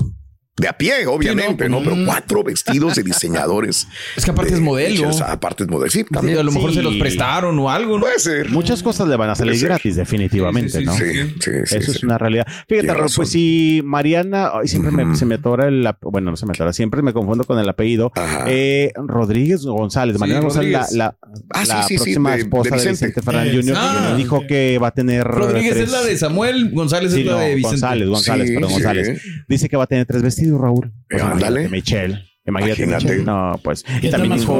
de 0.58 0.68
a 0.68 0.76
pie, 0.76 1.06
obviamente, 1.06 1.66
¿no? 1.68 1.82
Pero 1.82 1.96
cuatro 2.04 2.44
vestidos 2.44 2.94
de 2.96 3.02
diseñadores. 3.02 3.86
Es 4.16 4.24
que 4.26 4.30
aparte 4.32 4.50
de 4.50 4.56
es 4.58 4.62
modelo. 4.62 5.08
Aparte 5.26 5.62
es 5.64 5.68
modelo. 5.70 5.90
Sí, 5.90 6.00
Sí, 6.00 6.04
también. 6.12 6.36
a 6.38 6.42
lo 6.42 6.52
mejor 6.52 6.70
Sí. 6.70 6.76
se 6.76 6.82
los 6.82 6.94
prestaron 6.96 7.58
o 7.58 7.70
algo, 7.70 7.94
¿no? 7.96 8.02
Puede 8.02 8.18
ser. 8.18 8.50
Muchas 8.50 8.82
cosas 8.82 9.08
le 9.08 9.16
van 9.16 9.30
a 9.30 9.34
salir 9.34 9.58
gratis, 9.60 9.96
definitivamente, 9.96 10.68
Sí, 10.70 10.78
sí, 10.80 10.84
¿no? 10.84 10.94
sí, 10.94 11.04
Sí, 11.40 11.50
sí, 11.64 11.76
Eso 11.76 11.92
sí. 11.92 11.96
es 11.98 12.02
una 12.04 12.18
realidad. 12.18 12.46
Fíjate, 12.68 12.92
pues 13.16 13.30
si 13.30 13.80
Mariana, 13.84 14.50
ay, 14.54 14.68
siempre 14.68 14.90
me- 14.92 15.16
se 15.16 15.24
me 15.24 15.36
atora 15.36 15.68
el, 15.68 15.86
ap- 15.86 16.02
bueno, 16.02 16.30
no 16.30 16.36
se 16.36 16.44
me 16.44 16.52
atora, 16.52 16.72
siempre 16.74 17.00
me 17.00 17.12
confundo 17.14 17.44
con 17.44 17.58
el 17.58 17.68
apellido. 17.68 18.12
Eh, 18.46 18.92
Rodríguez 18.96 19.62
González, 19.64 20.16
Sí, 20.16 20.20
Mariana 20.20 20.42
González, 20.42 20.72
la, 20.72 20.86
la, 20.92 21.16
Ah, 21.50 21.62
sí, 21.64 21.68
la 21.68 21.82
sí, 21.84 21.88
sí, 21.88 21.94
próxima 21.96 22.32
de- 22.32 22.38
esposa 22.42 22.70
de 22.70 22.76
Vicente. 22.76 22.90
Vicente, 23.06 23.22
Fernández 23.22 23.54
Jr. 23.54 23.74
Ah, 23.78 24.14
dijo 24.18 24.46
que 24.46 24.78
va 24.78 24.88
a 24.88 24.94
tener 24.94 25.24
Rodríguez 25.26 25.72
tres- 25.72 25.84
es 25.86 25.92
la 25.92 26.02
de 26.02 26.18
Samuel, 26.18 26.70
González 26.72 27.12
es 27.14 27.24
la 27.24 27.38
de 27.38 27.54
Vicente. 27.54 27.68
González, 27.80 28.08
González, 28.08 28.50
perdón. 28.50 28.70
González. 28.70 29.22
Dice 29.48 29.68
que 29.70 29.76
va 29.78 29.84
a 29.84 29.86
tener 29.86 30.04
tres 30.06 30.22
vestidos, 30.22 30.41
Raúl. 30.50 30.92
Pues 31.08 31.22
Eh, 31.22 31.24
ándale. 31.24 31.62
imagínate, 31.64 31.68
Michelle. 31.70 32.24
Imagínate, 32.44 32.82
Imagínate. 32.82 33.04
Michelle. 33.04 33.24
No, 33.24 33.60
pues. 33.62 33.84
Y 34.02 34.10
también 34.10 34.34
dijo, 34.34 34.58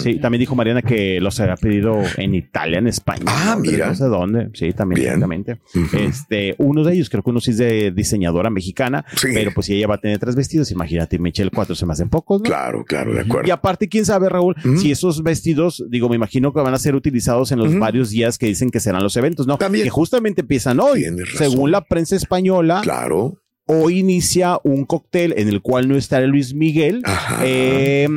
sí, 0.00 0.18
también 0.18 0.40
dijo 0.40 0.56
Mariana 0.56 0.82
que 0.82 1.20
los 1.20 1.38
había 1.38 1.54
pedido 1.54 2.02
en 2.16 2.34
Italia, 2.34 2.78
en 2.80 2.88
España. 2.88 3.22
Ah, 3.28 3.54
¿no? 3.56 3.60
mira. 3.62 3.86
No 3.86 3.94
sé 3.94 4.04
dónde. 4.06 4.48
Sí, 4.54 4.72
también, 4.72 5.02
exactamente. 5.02 5.58
Ujú. 5.76 5.96
Este, 5.96 6.56
uno 6.58 6.82
de 6.82 6.94
ellos, 6.94 7.08
creo 7.08 7.22
que 7.22 7.30
uno 7.30 7.38
sí 7.40 7.52
es 7.52 7.58
de 7.58 7.92
diseñadora 7.92 8.50
mexicana, 8.50 9.04
Sí. 9.14 9.28
pero 9.32 9.52
pues 9.54 9.66
si 9.66 9.76
ella 9.76 9.86
va 9.86 9.94
a 9.94 10.00
tener 10.00 10.18
tres 10.18 10.34
vestidos, 10.34 10.72
imagínate, 10.72 11.20
Michelle 11.20 11.52
cuatro 11.54 11.76
se 11.76 11.86
me 11.86 11.92
hacen 11.92 12.08
pocos, 12.08 12.40
¿no? 12.40 12.44
Claro, 12.46 12.84
claro, 12.84 13.14
de 13.14 13.20
acuerdo. 13.20 13.46
Y 13.46 13.52
aparte, 13.52 13.88
quién 13.88 14.04
sabe, 14.04 14.28
Raúl, 14.28 14.56
si 14.78 14.90
esos 14.90 15.22
vestidos, 15.22 15.84
digo, 15.88 16.08
me 16.08 16.16
imagino 16.16 16.52
que 16.52 16.60
van 16.62 16.74
a 16.74 16.78
ser 16.80 16.96
utilizados 16.96 17.52
en 17.52 17.60
los 17.60 17.78
varios 17.78 18.10
días 18.10 18.38
que 18.38 18.46
dicen 18.46 18.70
que 18.70 18.80
serán 18.80 19.04
los 19.04 19.16
eventos, 19.16 19.46
¿no? 19.46 19.56
También. 19.56 19.84
Que 19.84 19.90
justamente 19.90 20.40
empiezan 20.40 20.80
hoy. 20.80 21.04
Según 21.36 21.70
la 21.70 21.82
prensa 21.82 22.16
española, 22.16 22.80
Claro. 22.82 23.40
Hoy 23.68 24.00
inicia 24.00 24.58
un 24.64 24.84
cóctel 24.84 25.34
en 25.36 25.48
el 25.48 25.62
cual 25.62 25.88
no 25.88 25.96
estará 25.96 26.26
Luis 26.26 26.54
Miguel. 26.54 27.02
Eh, 27.42 28.08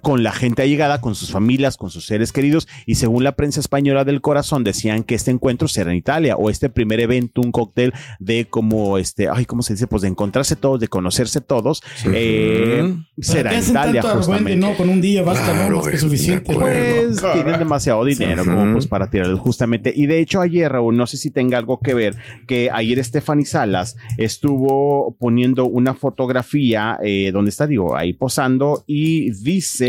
con 0.00 0.22
la 0.22 0.32
gente 0.32 0.62
allegada, 0.62 1.00
con 1.00 1.14
sus 1.14 1.30
familias, 1.30 1.76
con 1.76 1.90
sus 1.90 2.06
seres 2.06 2.32
queridos, 2.32 2.68
y 2.86 2.94
según 2.94 3.24
la 3.24 3.32
prensa 3.32 3.60
española 3.60 4.04
del 4.04 4.20
corazón 4.20 4.64
decían 4.64 5.04
que 5.04 5.14
este 5.14 5.30
encuentro 5.30 5.68
será 5.68 5.90
en 5.90 5.96
Italia, 5.96 6.36
o 6.36 6.50
este 6.50 6.68
primer 6.68 7.00
evento, 7.00 7.40
un 7.40 7.52
cóctel 7.52 7.92
de 8.18 8.46
como 8.46 8.98
este, 8.98 9.28
ay, 9.28 9.44
¿cómo 9.44 9.62
se 9.62 9.74
dice? 9.74 9.86
Pues 9.86 10.02
de 10.02 10.08
encontrarse 10.08 10.56
todos, 10.56 10.80
de 10.80 10.88
conocerse 10.88 11.40
todos, 11.40 11.82
eh, 12.06 12.94
será 13.18 13.54
en 13.54 13.64
Italia 13.64 14.02
justamente. 14.02 14.56
no, 14.56 14.74
con 14.76 14.88
un 14.88 15.00
día 15.00 15.22
basta, 15.22 15.68
no, 15.68 15.76
más 15.76 15.88
que 15.88 15.98
suficiente. 15.98 16.54
Pues 16.54 17.22
tienen 17.34 17.58
demasiado 17.58 18.04
dinero 18.04 18.44
como 18.44 18.72
pues 18.72 18.86
para 18.86 19.10
tirar 19.10 19.32
justamente. 19.34 19.92
Y 19.94 20.06
de 20.06 20.20
hecho 20.20 20.40
ayer, 20.40 20.70
Raúl, 20.70 20.96
no 20.96 21.06
sé 21.06 21.16
si 21.16 21.30
tenga 21.30 21.58
algo 21.58 21.80
que 21.80 21.94
ver, 21.94 22.16
que 22.46 22.70
ayer 22.72 23.02
Stephanie 23.04 23.44
Salas 23.44 23.96
estuvo 24.16 25.16
poniendo 25.18 25.66
una 25.66 25.94
fotografía 25.94 26.98
eh, 27.02 27.30
donde 27.32 27.50
está, 27.50 27.66
digo, 27.66 27.96
ahí 27.96 28.12
posando 28.12 28.84
y 28.86 29.30
dice 29.32 29.81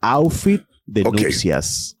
outfit 0.00 0.62
de 0.86 1.02
nupcias. 1.04 1.96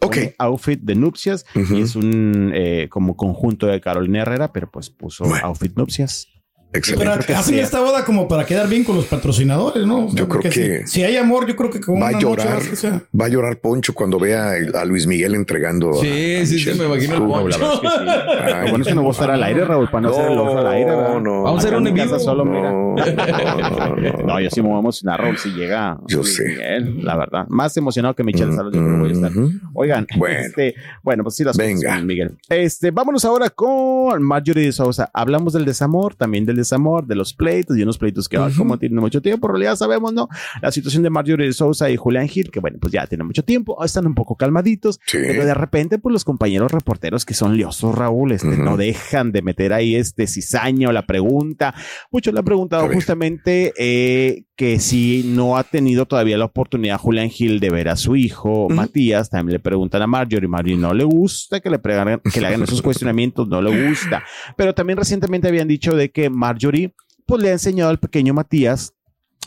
Ok. 0.00 0.16
Outfit 0.38 0.80
de 0.80 0.94
nupcias 0.94 1.44
y 1.54 1.80
es 1.82 1.94
un 1.94 2.52
eh, 2.54 2.88
como 2.90 3.16
conjunto 3.16 3.66
de 3.66 3.80
Carolina 3.80 4.22
Herrera, 4.22 4.52
pero 4.52 4.70
pues 4.70 4.90
puso 4.90 5.24
outfit 5.42 5.76
nupcias. 5.76 6.28
Excelente. 6.72 7.24
Pero 7.26 7.38
hacen 7.38 7.58
esta 7.58 7.80
boda 7.80 8.04
como 8.04 8.28
para 8.28 8.46
quedar 8.46 8.68
bien 8.68 8.84
con 8.84 8.96
los 8.96 9.06
patrocinadores, 9.06 9.86
¿no? 9.86 10.06
O 10.06 10.08
sea, 10.10 10.18
Yo 10.20 10.28
creo 10.28 10.42
que 10.42 10.50
si, 10.86 10.86
si 10.92 11.02
hay 11.02 11.16
amor, 11.16 11.46
yo 11.46 11.56
creo 11.56 11.70
que 11.70 11.80
con 11.80 12.00
Va 12.00 12.08
a 12.08 12.18
llorar, 12.20 12.62
sea. 12.62 13.02
va 13.18 13.26
a 13.26 13.28
llorar 13.28 13.58
Poncho 13.58 13.92
cuando 13.92 14.18
vea 14.18 14.52
a 14.74 14.84
Luis 14.84 15.06
Miguel 15.06 15.34
entregando. 15.34 15.92
Sí, 15.94 16.36
a 16.36 16.46
sí, 16.46 16.46
sí, 16.46 16.54
Michelle. 16.70 16.78
me 16.78 16.84
imagino 16.86 17.14
el 17.16 17.22
Poncho. 17.22 17.44
verdad 17.44 17.72
es 17.74 17.80
que 17.80 17.88
sí. 17.88 17.94
Bueno 18.70 18.82
es 18.82 18.88
que 18.88 18.94
no 18.94 19.02
voy 19.02 19.08
a 19.08 19.12
estar 19.12 19.30
al 19.30 19.42
aire, 19.42 19.64
Raúl, 19.64 19.88
para 19.90 20.00
no, 20.02 20.08
hacer 20.10 20.30
el 20.30 20.38
oso 20.38 20.58
al 20.58 20.66
aire. 20.68 20.90
¿verdad? 20.90 21.20
no. 21.20 21.42
Vamos 21.42 21.64
a 21.64 21.66
hacer 21.66 21.78
un 21.78 21.86
en 21.88 21.94
vivo. 21.94 22.18
Solo, 22.18 22.44
No, 22.44 22.50
mira. 22.52 22.70
no, 22.70 23.96
no, 23.96 24.26
No, 24.26 24.40
yo 24.40 24.50
sí 24.50 24.62
me 24.62 24.68
voy 24.68 24.76
a 24.76 24.80
emocionar, 24.80 25.20
Raúl, 25.20 25.38
si 25.38 25.50
llega. 25.50 25.98
Yo 26.06 26.18
Luis 26.18 26.36
sé. 26.36 26.44
Miguel, 26.48 27.04
la 27.04 27.16
verdad. 27.16 27.46
Más 27.48 27.76
emocionado 27.76 28.14
que 28.14 28.22
Michelle 28.24 28.52
Salas, 28.54 28.72
yo 28.72 28.80
creo 28.80 28.94
que 28.94 29.00
voy 29.00 29.10
a 29.10 29.12
estar. 29.12 29.30
Ujú. 29.36 29.50
Oigan, 29.74 30.06
Bueno. 30.16 30.38
este, 30.40 30.74
bueno, 31.02 31.22
pues 31.24 31.34
sí, 31.36 31.44
las 31.44 31.56
Venga. 31.56 31.88
cosas 31.90 32.04
Miguel. 32.04 32.36
Este, 32.48 32.90
vámonos 32.90 33.24
ahora 33.24 33.50
con 33.50 34.22
Marjorie 34.22 34.66
de 34.66 34.72
Sousa. 34.72 35.10
Hablamos 35.12 35.52
del 35.52 35.64
desamor, 35.64 36.14
también 36.14 36.46
del 36.46 36.56
desamor, 36.60 37.06
de 37.06 37.14
los 37.16 37.34
pleitos 37.34 37.76
y 37.76 37.82
unos 37.82 37.98
pleitos 37.98 38.28
que 38.28 38.36
ah, 38.36 38.48
como 38.56 38.78
tienen 38.78 38.98
mucho 39.00 39.20
tiempo, 39.20 39.48
en 39.48 39.52
realidad 39.54 39.76
sabemos, 39.76 40.12
¿no? 40.12 40.28
La 40.62 40.70
situación 40.70 41.02
de 41.02 41.10
Marjorie 41.10 41.46
de 41.46 41.52
Sousa 41.52 41.90
y 41.90 41.96
Julián 41.96 42.28
Gil, 42.28 42.50
que 42.50 42.60
bueno, 42.60 42.78
pues 42.80 42.92
ya 42.92 43.06
tienen 43.06 43.26
mucho 43.26 43.42
tiempo, 43.44 43.82
están 43.84 44.06
un 44.06 44.14
poco 44.14 44.36
calmaditos, 44.36 45.00
Sí. 45.06 45.18
pero 45.20 45.44
de 45.44 45.54
repente, 45.54 45.98
pues 45.98 46.12
los 46.12 46.24
compañeros 46.24 46.70
reporteros 46.72 47.24
que 47.24 47.34
son 47.34 47.56
liosos, 47.56 47.94
Raúl, 47.94 48.32
este, 48.32 48.56
no 48.56 48.76
dejan 48.76 49.32
de 49.32 49.42
meter 49.42 49.72
ahí 49.72 49.96
este 49.96 50.26
cizaño, 50.26 50.92
la 50.92 51.06
pregunta. 51.06 51.74
Muchos 52.10 52.32
le 52.32 52.38
han 52.40 52.44
preguntado 52.44 52.88
justamente 52.92 53.72
eh, 53.76 54.44
que 54.60 54.78
si 54.78 55.22
no 55.24 55.56
ha 55.56 55.64
tenido 55.64 56.04
todavía 56.04 56.36
la 56.36 56.44
oportunidad 56.44 56.98
Julián 56.98 57.30
Gil 57.30 57.60
de 57.60 57.70
ver 57.70 57.88
a 57.88 57.96
su 57.96 58.14
hijo 58.14 58.68
Matías, 58.68 59.30
también 59.30 59.54
le 59.54 59.58
preguntan 59.58 60.02
a 60.02 60.06
Marjorie, 60.06 60.48
Marjorie 60.48 60.76
no 60.76 60.92
le 60.92 61.04
gusta 61.04 61.60
que 61.60 61.70
le, 61.70 61.78
pregan- 61.80 62.20
que 62.30 62.42
le 62.42 62.46
hagan 62.46 62.62
esos 62.64 62.82
cuestionamientos, 62.82 63.48
no 63.48 63.62
le 63.62 63.88
gusta. 63.88 64.22
Pero 64.58 64.74
también 64.74 64.98
recientemente 64.98 65.48
habían 65.48 65.66
dicho 65.66 65.96
de 65.96 66.10
que 66.10 66.28
Marjorie 66.28 66.92
pues 67.24 67.42
le 67.42 67.48
ha 67.48 67.52
enseñado 67.52 67.88
al 67.88 67.98
pequeño 68.00 68.34
Matías 68.34 68.92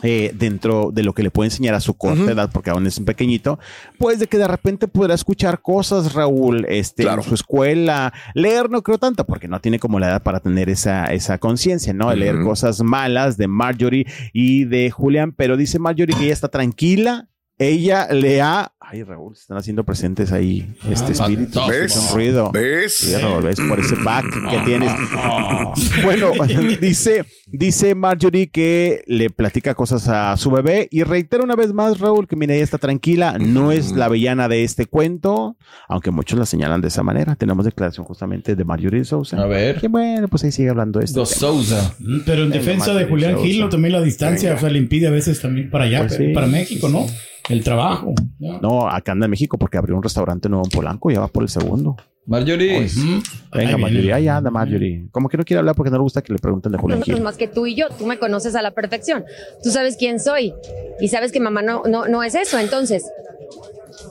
eh, 0.04 0.30
dentro 0.34 0.90
de 0.92 1.02
lo 1.02 1.12
que 1.14 1.22
le 1.24 1.30
puede 1.32 1.48
enseñar 1.48 1.74
a 1.74 1.80
su 1.80 1.94
corta 1.94 2.30
edad, 2.30 2.50
porque 2.52 2.70
aún 2.70 2.86
es 2.86 2.96
un 2.98 3.04
pequeñito, 3.04 3.58
pues 3.98 4.18
de 4.20 4.26
que 4.28 4.38
de 4.38 4.46
repente 4.46 4.86
podrá 4.86 5.14
escuchar 5.14 5.60
cosas, 5.62 6.12
Raúl, 6.14 6.66
este, 6.68 7.02
Claro. 7.02 7.22
en 7.22 7.28
su 7.28 7.34
escuela, 7.34 8.12
leer 8.34 8.70
no 8.70 8.82
creo 8.82 8.98
tanto, 8.98 9.24
porque 9.26 9.48
no 9.48 9.60
tiene 9.60 9.78
como 9.78 9.98
la 9.98 10.08
edad 10.08 10.22
para 10.22 10.40
tener 10.40 10.68
esa, 10.68 11.06
esa 11.06 11.38
conciencia, 11.38 11.92
¿no? 11.92 12.10
De 12.10 12.16
Leer 12.16 12.42
cosas 12.42 12.82
malas 12.82 13.36
de 13.36 13.48
Marjorie 13.48 14.06
y 14.32 14.64
de 14.66 14.90
Julián, 14.90 15.32
pero 15.32 15.56
dice 15.56 15.78
Marjorie 15.78 16.14
que 16.16 16.24
ella 16.24 16.32
está 16.34 16.48
tranquila, 16.48 17.28
ella 17.58 18.08
le 18.12 18.40
ha... 18.42 18.72
Ay, 18.80 19.02
Raúl, 19.02 19.34
se 19.34 19.42
están 19.42 19.56
haciendo 19.56 19.84
presentes 19.84 20.30
ahí 20.32 20.74
este 20.90 21.12
espíritu, 21.12 21.58
¿Ves? 21.68 21.96
un 21.96 22.14
ruido. 22.14 22.50
¿Ves? 22.52 22.96
Sí, 22.98 23.14
Raúl, 23.16 23.42
ves 23.44 23.58
por 23.66 23.80
ese 23.80 23.94
back 23.96 24.26
que 24.50 24.58
tienes. 24.64 24.92
Bueno, 26.04 26.32
dice, 26.80 27.24
dice 27.46 27.94
Marjorie 27.94 28.48
que 28.48 29.02
le 29.06 29.30
platica 29.30 29.74
cosas 29.74 30.06
a 30.08 30.36
su 30.36 30.50
bebé 30.50 30.86
y 30.90 31.02
reitera 31.02 31.42
una 31.42 31.56
vez 31.56 31.72
más, 31.72 31.98
Raúl, 31.98 32.28
que 32.28 32.36
mira, 32.36 32.54
ella 32.54 32.62
está 32.64 32.78
tranquila, 32.78 33.38
no 33.38 33.72
es 33.72 33.92
la 33.92 34.08
villana 34.08 34.48
de 34.48 34.62
este 34.64 34.86
cuento, 34.86 35.56
aunque 35.88 36.10
muchos 36.10 36.38
la 36.38 36.46
señalan 36.46 36.80
de 36.80 36.88
esa 36.88 37.02
manera. 37.02 37.34
Tenemos 37.36 37.64
declaración 37.64 38.06
justamente 38.06 38.54
de 38.54 38.64
Marjorie 38.64 39.04
Sousa. 39.04 39.40
A 39.42 39.46
ver. 39.46 39.80
Que 39.80 39.88
bueno, 39.88 40.28
pues 40.28 40.44
ahí 40.44 40.52
sigue 40.52 40.70
hablando 40.70 41.00
esto. 41.00 41.20
Dos 41.20 41.30
Sousa. 41.30 41.94
Mm, 41.98 42.20
Pero 42.26 42.44
en 42.44 42.50
defensa 42.50 42.94
de 42.94 43.06
Julián. 43.06 43.38
Gil, 43.38 43.68
también 43.68 43.92
la 43.92 44.02
distancia, 44.02 44.54
o 44.54 44.58
sea, 44.58 44.68
le 44.70 44.78
impide 44.78 45.08
a 45.08 45.10
veces 45.10 45.40
también 45.40 45.70
para 45.70 45.84
allá, 45.84 46.00
Pues 46.00 46.14
sí. 46.14 46.28
para 46.32 46.46
México, 46.46 46.88
¿no? 46.88 47.06
El 47.48 47.62
trabajo. 47.62 48.14
¿no? 48.38 48.60
No, 48.60 48.88
acá 48.88 49.12
anda 49.12 49.26
en 49.26 49.30
México 49.30 49.58
porque 49.58 49.76
abrió 49.78 49.96
un 49.96 50.02
restaurante 50.02 50.48
nuevo 50.48 50.64
en 50.64 50.70
Polanco, 50.70 51.10
ya 51.10 51.20
va 51.20 51.28
por 51.28 51.42
el 51.42 51.48
segundo. 51.48 51.96
Marjorie. 52.26 52.86
Ujú. 52.86 53.22
Venga. 53.52 53.76
Marjorie, 53.76 54.12
ahí 54.14 54.28
anda 54.28 54.50
Marjorie. 54.50 55.08
Como 55.10 55.28
que 55.28 55.36
no 55.36 55.44
quiere 55.44 55.58
hablar 55.58 55.74
porque 55.74 55.90
no 55.90 55.98
le 55.98 56.02
gusta 56.02 56.22
que 56.22 56.32
le 56.32 56.38
pregunten 56.38 56.72
de 56.72 56.78
Julián 56.78 57.00
Nosotros 57.00 57.18
Gil. 57.18 57.24
más 57.24 57.36
que 57.36 57.48
tú 57.48 57.66
y 57.66 57.74
yo, 57.74 57.88
tú 57.98 58.06
me 58.06 58.18
conoces 58.18 58.54
a 58.54 58.62
la 58.62 58.70
perfección. 58.70 59.24
Tú 59.62 59.70
sabes 59.70 59.96
quién 59.98 60.18
soy 60.20 60.54
y 61.00 61.08
sabes 61.08 61.32
que 61.32 61.40
mamá 61.40 61.60
no, 61.60 61.82
no, 61.84 62.08
no 62.08 62.22
es 62.22 62.34
eso. 62.34 62.58
Entonces, 62.58 63.04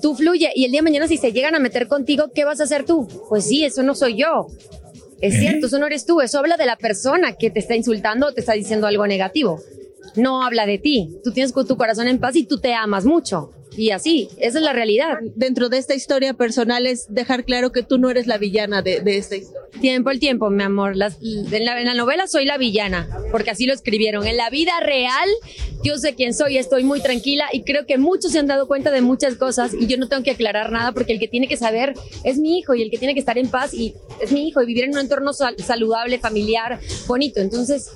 tú 0.01 0.13
fluye 0.15 0.51
y 0.55 0.65
el 0.65 0.71
día 0.71 0.79
de 0.81 0.83
mañana 0.83 1.07
si 1.07 1.17
se 1.17 1.31
llegan 1.33 1.55
a 1.55 1.59
meter 1.59 1.87
contigo, 1.87 2.25
¿qué 2.35 2.45
vas 2.45 2.59
a 2.59 2.65
hacer 2.65 2.85
tú? 2.85 3.07
Pues 3.29 3.45
sí, 3.45 3.63
eso 3.65 3.81
no 3.81 3.95
soy 3.95 4.15
yo. 4.17 4.47
Es 5.21 5.39
cierto, 5.39 5.67
eso 5.67 5.79
no 5.79 5.87
eres 5.87 6.05
tú. 6.05 6.19
Eso 6.21 6.37
habla 6.37 6.57
de 6.57 6.65
la 6.65 6.75
persona 6.75 7.33
que 7.33 7.49
te 7.49 7.59
está 7.59 7.75
insultando 7.75 8.27
o 8.27 8.31
te 8.33 8.41
está 8.41 8.53
diciendo 8.53 8.85
algo 8.87 9.07
negativo. 9.07 9.59
No 10.15 10.43
habla 10.43 10.65
de 10.65 10.77
ti. 10.77 11.09
Tú 11.23 11.31
tienes 11.31 11.53
tu 11.53 11.77
corazón 11.77 12.07
en 12.07 12.19
paz 12.19 12.35
y 12.35 12.45
tú 12.45 12.59
te 12.59 12.73
amas 12.73 13.05
mucho. 13.05 13.51
Y 13.75 13.89
así, 13.89 14.29
esa 14.37 14.59
es 14.59 14.63
la 14.63 14.71
realidad. 14.71 15.17
Dentro 15.35 15.67
de 15.67 15.79
esta 15.79 15.95
historia 15.95 16.35
personal 16.35 16.85
es 16.85 17.07
dejar 17.09 17.43
claro 17.43 17.71
que 17.71 17.81
tú 17.81 17.97
no 17.97 18.11
eres 18.11 18.27
la 18.27 18.37
villana 18.37 18.83
de, 18.83 19.01
de 19.01 19.17
esta 19.17 19.35
historia. 19.35 19.61
Tiempo 19.81 20.11
al 20.11 20.19
tiempo, 20.19 20.51
mi 20.51 20.61
amor. 20.61 20.95
Las- 20.95 21.17
en, 21.23 21.65
la, 21.65 21.79
en 21.79 21.87
la 21.87 21.95
novela 21.95 22.27
soy 22.27 22.45
la 22.45 22.59
villana, 22.59 23.09
porque 23.31 23.49
así 23.49 23.65
lo 23.65 23.73
escribieron. 23.73 24.27
En 24.27 24.37
la 24.37 24.51
vida 24.51 24.73
real, 24.79 25.27
yo 25.83 25.97
sé 25.97 26.13
quién 26.13 26.35
soy, 26.35 26.59
estoy 26.59 26.83
muy 26.83 27.01
tranquila 27.01 27.45
y 27.51 27.63
creo 27.63 27.87
que 27.87 27.97
muchos 27.97 28.31
se 28.33 28.37
han 28.37 28.45
dado 28.45 28.67
cuenta 28.67 28.91
de 28.91 29.01
muchas 29.01 29.33
cosas 29.37 29.71
y 29.73 29.87
yo 29.87 29.97
no 29.97 30.07
tengo 30.07 30.21
que 30.21 30.29
aclarar 30.31 30.71
nada 30.71 30.91
porque 30.91 31.13
el 31.13 31.19
que 31.19 31.27
tiene 31.27 31.47
que 31.47 31.57
saber 31.57 31.95
es 32.23 32.37
mi 32.37 32.59
hijo 32.59 32.75
y 32.75 32.83
el 32.83 32.91
que 32.91 32.99
tiene 32.99 33.15
que 33.15 33.21
estar 33.21 33.39
en 33.39 33.49
paz 33.49 33.73
y 33.73 33.95
es 34.21 34.31
mi 34.31 34.47
hijo 34.47 34.61
y 34.61 34.67
vivir 34.67 34.83
en 34.83 34.91
un 34.91 34.99
entorno 34.99 35.33
sal- 35.33 35.55
saludable, 35.57 36.19
familiar, 36.19 36.79
bonito. 37.07 37.39
Entonces, 37.41 37.89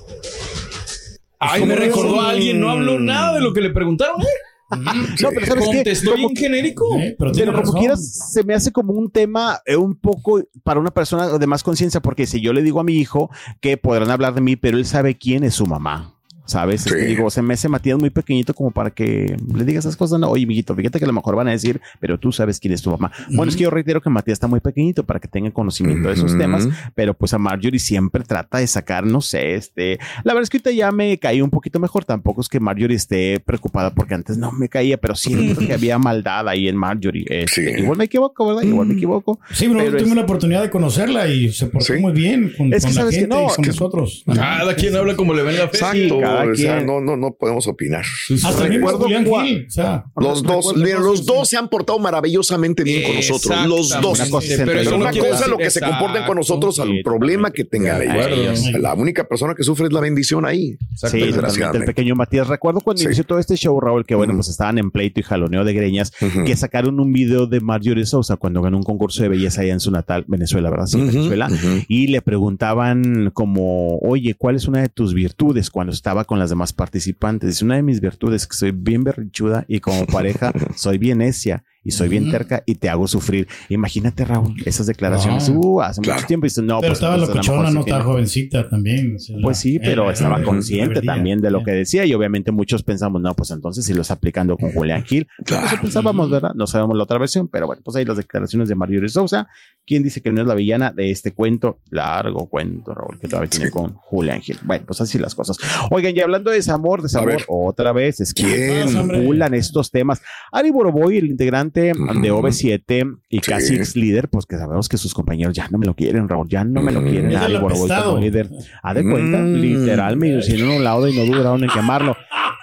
Ay, 1.38 1.64
me 1.64 1.76
recordó 1.76 2.20
a 2.20 2.30
alguien. 2.30 2.60
No 2.60 2.70
habló 2.70 2.98
nada 2.98 3.34
de 3.34 3.40
lo 3.40 3.52
que 3.52 3.60
le 3.60 3.70
preguntaron. 3.70 4.20
¿eh? 4.20 4.26
No, 4.70 5.30
pero 5.30 5.46
¿sabes? 5.46 5.64
Contestó 5.64 6.14
bien 6.14 6.36
genérico. 6.36 6.98
Eh, 6.98 7.16
pero 7.18 7.32
como 7.32 7.52
razón. 7.58 7.80
quieras, 7.80 8.30
se 8.32 8.44
me 8.44 8.54
hace 8.54 8.70
como 8.70 8.92
un 8.92 9.10
tema 9.10 9.60
eh, 9.64 9.76
un 9.76 9.94
poco 9.96 10.42
para 10.62 10.78
una 10.78 10.90
persona 10.90 11.38
de 11.38 11.46
más 11.46 11.62
conciencia, 11.62 12.00
porque 12.00 12.26
si 12.26 12.40
yo 12.40 12.52
le 12.52 12.62
digo 12.62 12.80
a 12.80 12.84
mi 12.84 12.94
hijo 12.94 13.30
que 13.60 13.78
podrán 13.78 14.10
hablar 14.10 14.34
de 14.34 14.42
mí, 14.42 14.56
pero 14.56 14.76
él 14.76 14.84
sabe 14.84 15.16
quién 15.16 15.44
es 15.44 15.54
su 15.54 15.66
mamá. 15.66 16.17
¿Sabes? 16.48 16.86
Este, 16.86 16.98
Sí. 17.00 17.06
digo, 17.08 17.28
se 17.30 17.42
me 17.42 17.52
hace 17.54 17.68
Matías 17.68 17.98
muy 17.98 18.08
pequeñito 18.10 18.54
como 18.54 18.70
para 18.70 18.90
que 18.90 19.36
le 19.54 19.64
diga 19.64 19.78
esas 19.78 19.96
cosas. 19.96 20.18
No, 20.18 20.30
oye, 20.30 20.46
mijito, 20.46 20.74
fíjate 20.74 20.98
que 20.98 21.04
a 21.04 21.08
lo 21.08 21.12
mejor 21.12 21.36
van 21.36 21.46
a 21.48 21.50
decir, 21.50 21.78
pero 22.00 22.18
tú 22.18 22.32
sabes 22.32 22.58
quién 22.58 22.72
es 22.72 22.80
tu 22.80 22.90
mamá. 22.90 23.12
Bueno, 23.30 23.50
es 23.50 23.56
que 23.56 23.64
yo 23.64 23.70
reitero 23.70 24.00
que 24.00 24.08
Matías 24.08 24.36
está 24.36 24.46
muy 24.46 24.60
pequeñito 24.60 25.04
para 25.04 25.20
que 25.20 25.28
tenga 25.28 25.50
conocimiento 25.50 26.08
de 26.08 26.14
esos 26.14 26.36
temas, 26.38 26.66
pero 26.94 27.12
pues 27.14 27.34
a 27.34 27.38
Marjorie 27.38 27.78
siempre 27.78 28.24
trata 28.24 28.58
de 28.58 28.66
sacar, 28.66 29.04
no 29.06 29.20
sé, 29.20 29.54
este, 29.56 29.98
la 30.24 30.32
verdad 30.32 30.44
es 30.44 30.48
que 30.50 30.56
ahorita 30.56 30.70
ya 30.70 30.90
me 30.90 31.18
caí 31.18 31.42
un 31.42 31.50
poquito 31.50 31.78
mejor. 31.78 32.06
Tampoco 32.06 32.40
es 32.40 32.48
que 32.48 32.60
Marjorie 32.60 32.96
esté 32.96 33.40
preocupada 33.40 33.92
porque 33.94 34.14
antes 34.14 34.38
no 34.38 34.50
me 34.50 34.70
caía, 34.70 34.96
pero 34.96 35.14
siento 35.14 35.60
que 35.60 35.74
había 35.74 35.98
maldad 35.98 36.48
ahí 36.48 36.66
en 36.66 36.76
Marjorie. 36.76 37.26
Este, 37.28 37.74
Sí. 37.76 37.82
Igual 37.82 37.98
me 37.98 38.04
equivoco, 38.04 38.46
¿verdad? 38.46 38.62
Igual 38.62 38.86
me 38.88 38.94
equivoco. 38.94 39.38
Sí, 39.52 39.66
pero, 39.68 39.80
Pero 39.80 39.98
tuve 39.98 40.08
es- 40.08 40.16
la 40.16 40.22
oportunidad 40.22 40.62
de 40.62 40.70
conocerla 40.70 41.28
y 41.28 41.52
se 41.52 41.66
portó 41.66 41.92
Sí. 41.92 42.00
muy 42.00 42.12
bien 42.12 42.52
con, 42.56 42.72
Es 42.72 42.84
que 42.84 42.88
con 42.88 42.94
la 42.94 43.00
sabes 43.02 43.14
que 43.14 43.20
gente 43.20 43.36
no, 43.36 43.42
y 43.44 43.54
con 43.54 43.64
que- 43.64 43.70
nosotros. 43.70 44.24
Cada 44.32 44.74
quien 44.76 44.96
habla 44.96 45.14
como 45.14 45.34
le 45.34 45.42
ven 45.42 45.58
la 45.58 45.68
fe. 45.68 45.76
Exacto. 45.78 46.37
Cada 46.38 46.52
o 46.52 46.54
sea, 46.56 46.74
quien. 46.76 46.86
no, 46.86 47.00
no, 47.00 47.16
no 47.16 47.32
podemos 47.34 47.66
opinar. 47.66 48.04
Hasta 48.44 48.64
el 48.64 48.70
mismo 48.70 48.86
Recuerdo 48.88 48.98
Julián 49.04 49.24
Gil. 49.24 49.66
O 49.66 49.70
sea, 49.70 50.04
Los 50.16 50.42
dos, 50.42 50.76
mira, 50.76 50.98
los 51.00 51.24
dos 51.26 51.48
se 51.48 51.56
han 51.56 51.68
portado 51.68 51.98
maravillosamente 51.98 52.82
bien 52.84 53.02
con 53.04 53.14
nosotros. 53.16 53.66
Los 53.66 53.88
dos. 54.00 54.18
Una 54.20 54.30
cosa 54.30 54.52
es 54.52 54.58
Pero 54.58 54.72
Pero 54.72 54.96
una 54.96 55.12
cosa 55.12 55.46
lo 55.48 55.56
que 55.58 55.70
se 55.70 55.80
comporten 55.80 56.24
con 56.24 56.36
nosotros 56.36 56.78
al 56.80 57.00
problema 57.04 57.50
que 57.50 57.64
tengan 57.64 58.02
ellos. 58.02 58.62
La 58.78 58.94
única 58.94 59.24
persona 59.24 59.54
que 59.54 59.62
sufre 59.62 59.86
es 59.86 59.92
la 59.92 60.00
bendición 60.00 60.44
ahí. 60.46 60.76
Sí, 60.96 61.20
totalmente, 61.30 61.78
el 61.78 61.84
pequeño 61.84 62.14
Matías. 62.14 62.48
Recuerdo 62.48 62.80
cuando 62.80 62.98
Sí. 63.00 63.06
inició 63.06 63.24
todo 63.24 63.38
este 63.38 63.56
show, 63.56 63.78
Raúl, 63.80 64.04
que 64.04 64.14
bueno, 64.14 64.34
pues 64.34 64.48
estaban 64.48 64.78
en 64.78 64.90
pleito 64.90 65.20
y 65.20 65.22
jaloneo 65.22 65.64
de 65.64 65.72
greñas, 65.72 66.12
que 66.44 66.56
sacaron 66.56 66.98
un 67.00 67.12
video 67.12 67.46
de 67.46 67.60
Marjorie 67.60 68.06
Sousa 68.06 68.36
cuando 68.36 68.60
ganó 68.62 68.76
un 68.76 68.82
concurso 68.82 69.22
de 69.22 69.28
belleza 69.28 69.60
allá 69.62 69.72
en 69.72 69.80
su 69.80 69.90
natal 69.90 70.24
Venezuela, 70.28 70.70
¿verdad? 70.70 70.86
Sí, 70.86 71.00
Venezuela. 71.00 71.48
Y 71.88 72.08
le 72.08 72.20
preguntaban 72.22 73.30
como, 73.34 73.98
oye, 73.98 74.34
¿cuál 74.34 74.56
es 74.56 74.66
una 74.66 74.80
de 74.82 74.88
tus 74.88 75.14
virtudes 75.14 75.70
cuando 75.70 75.92
estaba 75.92 76.24
con 76.28 76.38
las 76.38 76.50
demás 76.50 76.74
participantes? 76.74 77.48
Dice, 77.48 77.64
una 77.64 77.76
de 77.76 77.82
mis 77.82 78.02
virtudes 78.02 78.42
es 78.42 78.48
que 78.48 78.54
soy 78.54 78.70
bien 78.70 79.02
berrichuda 79.02 79.64
y 79.66 79.80
como 79.80 80.04
pareja 80.04 80.52
soy 80.76 80.98
bien 80.98 81.18
necia. 81.18 81.64
Y 81.88 81.90
soy 81.90 82.08
bien 82.08 82.30
terca 82.30 82.62
y 82.66 82.74
te 82.74 82.90
hago 82.90 83.08
sufrir. 83.08 83.48
Imagínate, 83.70 84.24
Raúl, 84.26 84.54
esas 84.66 84.86
declaraciones, 84.86 85.48
uh, 85.48 85.80
hace 85.80 86.02
claro. 86.02 86.18
mucho 86.18 86.26
tiempo 86.26 86.44
y 86.44 86.48
dices, 86.48 86.62
no, 86.62 86.80
pero 86.80 86.90
pues, 86.90 86.98
estaba 86.98 87.14
entonces, 87.14 87.34
a 87.34 87.34
lo 87.34 87.40
locochona, 87.40 87.58
mejor 87.58 87.68
sí 87.70 87.74
no 87.74 87.80
estaba 87.80 88.04
jovencita 88.04 88.68
también. 88.68 89.16
o 89.16 89.18
sea, 89.18 89.36
la- 89.36 89.42
Pues 89.42 89.56
sí, 89.58 89.78
pero 89.78 90.10
estaba 90.10 90.42
consciente 90.42 91.00
también 91.00 91.40
de 91.40 91.50
lo 91.50 91.64
que 91.64 91.70
decía 91.70 92.04
y 92.04 92.12
obviamente 92.12 92.52
muchos 92.52 92.82
pensamos, 92.82 93.22
no, 93.22 93.34
pues 93.34 93.50
entonces 93.50 93.86
si 93.86 93.94
lo 93.94 94.02
está 94.02 94.14
aplicando 94.14 94.56
con 94.58 94.70
Julián 94.72 95.02
Gil. 95.04 95.26
Eso 95.46 95.80
pensábamos, 95.80 96.30
¿verdad? 96.30 96.52
No 96.54 96.66
sabemos 96.66 96.94
la 96.96 97.04
otra 97.04 97.18
versión, 97.18 97.48
pero 97.48 97.66
bueno, 97.66 97.80
pues 97.82 97.96
ahí 97.96 98.04
las 98.04 98.18
declaraciones 98.18 98.68
de 98.68 98.74
Marjorie 98.74 99.08
Sousa, 99.08 99.48
quien 99.86 100.02
dice 100.02 100.20
que 100.20 100.30
no 100.30 100.42
es 100.42 100.46
la 100.46 100.54
villana 100.54 100.92
de 100.92 101.10
este 101.10 101.32
cuento, 101.32 101.80
largo 101.90 102.48
cuento, 102.48 102.92
Raúl, 102.94 103.18
que 103.18 103.28
todavía 103.28 103.48
tiene 103.48 103.70
con 103.70 103.94
Julián 103.94 104.42
Gil. 104.42 104.58
Bueno, 104.64 104.84
pues 104.86 105.00
así 105.00 105.18
las 105.18 105.34
cosas. 105.34 105.56
Oigan, 105.90 106.14
y 106.14 106.20
hablando 106.20 106.50
de 106.50 106.56
desamor, 106.56 107.00
desamor, 107.02 107.42
otra 107.48 107.92
vez, 107.92 108.20
es 108.20 108.34
que 108.34 108.84
vinculan 108.86 109.54
estos 109.54 109.90
temas. 109.90 110.20
Ari 110.52 110.70
Boroboy, 110.70 111.16
el 111.16 111.26
integrante 111.26 111.77
de 111.82 112.32
OV7 112.32 113.20
y 113.28 113.40
casi 113.40 113.74
ex 113.76 113.96
líder, 113.96 114.28
pues 114.28 114.46
que 114.46 114.56
sabemos 114.56 114.88
que 114.88 114.96
sus 114.96 115.14
compañeros 115.14 115.54
ya 115.54 115.68
no 115.68 115.78
me 115.78 115.86
lo 115.86 115.94
quieren, 115.94 116.28
Raúl, 116.28 116.48
ya 116.48 116.64
no 116.64 116.82
me 116.82 116.92
lo 116.92 117.02
quieren. 117.02 117.34
Apestado. 117.36 118.10
como 118.12 118.22
líder. 118.24 118.50
A 118.82 118.94
de 118.94 119.02
cuenta, 119.02 119.38
Mm. 119.38 119.54
literal, 119.54 120.16
me 120.16 120.28
hicieron 120.38 120.70
un 120.70 120.84
lado 120.84 121.08
y 121.08 121.16
no 121.16 121.24
duraron 121.24 121.62
en 121.64 121.70
quemarlo. 121.70 122.16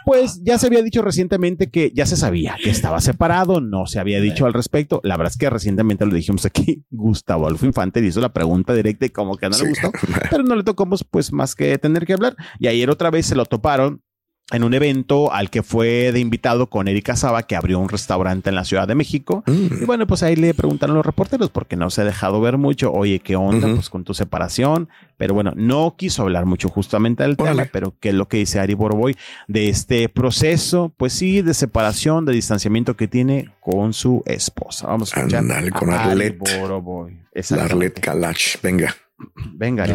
Pues 0.05 0.39
ya 0.43 0.59
se 0.59 0.67
había 0.67 0.83
dicho 0.83 1.01
recientemente 1.01 1.71
que 1.71 1.91
ya 1.95 2.05
se 2.05 2.15
sabía 2.15 2.55
que 2.63 2.69
estaba 2.69 3.01
separado, 3.01 3.59
no 3.59 3.87
se 3.87 3.99
había 3.99 4.21
dicho 4.21 4.45
al 4.45 4.53
respecto. 4.53 5.01
La 5.03 5.17
verdad 5.17 5.31
es 5.31 5.37
que 5.37 5.49
recientemente 5.49 6.05
lo 6.05 6.13
dijimos 6.13 6.45
aquí, 6.45 6.83
Gustavo 6.91 7.45
Adolfo 7.47 7.65
Infante 7.65 8.01
le 8.01 8.07
hizo 8.07 8.21
la 8.21 8.31
pregunta 8.31 8.75
directa 8.75 9.07
y 9.07 9.09
como 9.09 9.35
que 9.37 9.49
no 9.49 9.57
le 9.57 9.69
gustó, 9.69 9.91
pero 10.29 10.43
no 10.43 10.55
le 10.55 10.63
tocamos 10.63 11.03
pues 11.09 11.33
más 11.33 11.55
que 11.55 11.75
tener 11.79 12.05
que 12.05 12.13
hablar. 12.13 12.35
Y 12.59 12.67
ayer 12.67 12.89
otra 12.91 13.09
vez 13.09 13.25
se 13.25 13.35
lo 13.35 13.45
toparon 13.45 14.03
en 14.51 14.63
un 14.63 14.75
evento 14.75 15.33
al 15.33 15.49
que 15.49 15.63
fue 15.63 16.11
de 16.11 16.19
invitado 16.19 16.69
con 16.69 16.87
Erika 16.87 17.15
Saba, 17.15 17.43
que 17.43 17.55
abrió 17.55 17.79
un 17.79 17.89
restaurante 17.89 18.49
en 18.49 18.55
la 18.55 18.63
Ciudad 18.63 18.87
de 18.87 18.93
México. 18.93 19.43
Mm. 19.47 19.81
Y 19.81 19.85
bueno, 19.85 20.05
pues 20.05 20.21
ahí 20.21 20.35
le 20.35 20.53
preguntaron 20.53 20.95
los 20.95 21.05
reporteros, 21.05 21.49
porque 21.49 21.75
no 21.75 21.89
se 21.89 22.01
ha 22.01 22.05
dejado 22.05 22.39
ver 22.41 22.57
mucho, 22.57 22.91
oye, 22.91 23.19
¿qué 23.19 23.35
onda 23.35 23.67
pues 23.73 23.89
con 23.89 24.03
tu 24.03 24.13
separación? 24.13 24.87
Pero 25.17 25.33
bueno, 25.33 25.53
no 25.55 25.95
quiso 25.97 26.21
hablar 26.21 26.45
mucho 26.45 26.69
justamente 26.69 27.23
del 27.23 27.37
tema, 27.37 27.67
pero 27.71 27.95
¿qué 27.99 28.09
es 28.09 28.15
lo 28.15 28.27
que 28.27 28.37
dice 28.37 28.59
Ari 28.59 28.75
Boroboy 28.75 29.15
de 29.47 29.69
este 29.69 30.09
proceso? 30.09 30.93
Pues 30.95 31.13
sí, 31.13 31.41
de 31.41 31.53
separación, 31.53 32.25
de 32.25 32.33
distanciamiento 32.33 32.95
que 32.95 33.07
tiene 33.07 33.49
con 33.61 33.93
su 33.93 34.21
esposa. 34.25 34.87
Vamos 34.87 35.11
a 35.13 35.19
escuchar 35.19 35.39
Ándale, 35.39 35.71
con 35.71 35.89
a 35.91 36.03
Ari 36.03 36.11
Arlet. 36.11 36.37
Boroboy. 36.37 37.17
La 37.49 37.63
Arlet 37.63 37.99
Kalach, 37.99 38.61
venga. 38.61 38.95
Venga, 39.53 39.85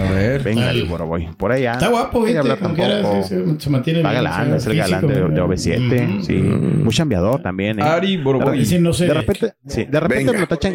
venga, 0.43 0.71
Ari 0.71 0.83
Boroboy. 0.83 1.29
Por 1.37 1.53
allá. 1.53 1.73
Está 1.73 1.89
guapo, 1.89 2.23
¿viste? 2.23 2.41
Como 2.57 2.75
quiera, 2.75 3.03
tampoco. 3.03 3.59
se, 3.61 3.71
mantiene 3.71 4.03
galán, 4.03 4.47
o 4.47 4.49
sea, 4.49 4.57
es 4.57 4.67
el 4.67 4.77
galán 4.77 5.07
de, 5.07 5.15
de 5.15 5.43
OV7, 5.43 6.09
Ujú. 6.15 6.23
sí. 6.25 6.33
Muy 6.35 6.93
chambeador 6.95 7.43
también. 7.43 7.79
¿eh? 7.79 7.83
Ari 7.83 8.17
Boroboy. 8.17 8.59
De, 8.61 8.65
Sí, 8.65 8.79
no 8.79 8.93
sé. 8.95 9.07
de 9.07 9.15
repente, 9.15 9.53
sí, 9.67 9.85
de 9.85 10.01
repente 10.01 10.39
lo 10.39 10.47
tachan. 10.47 10.75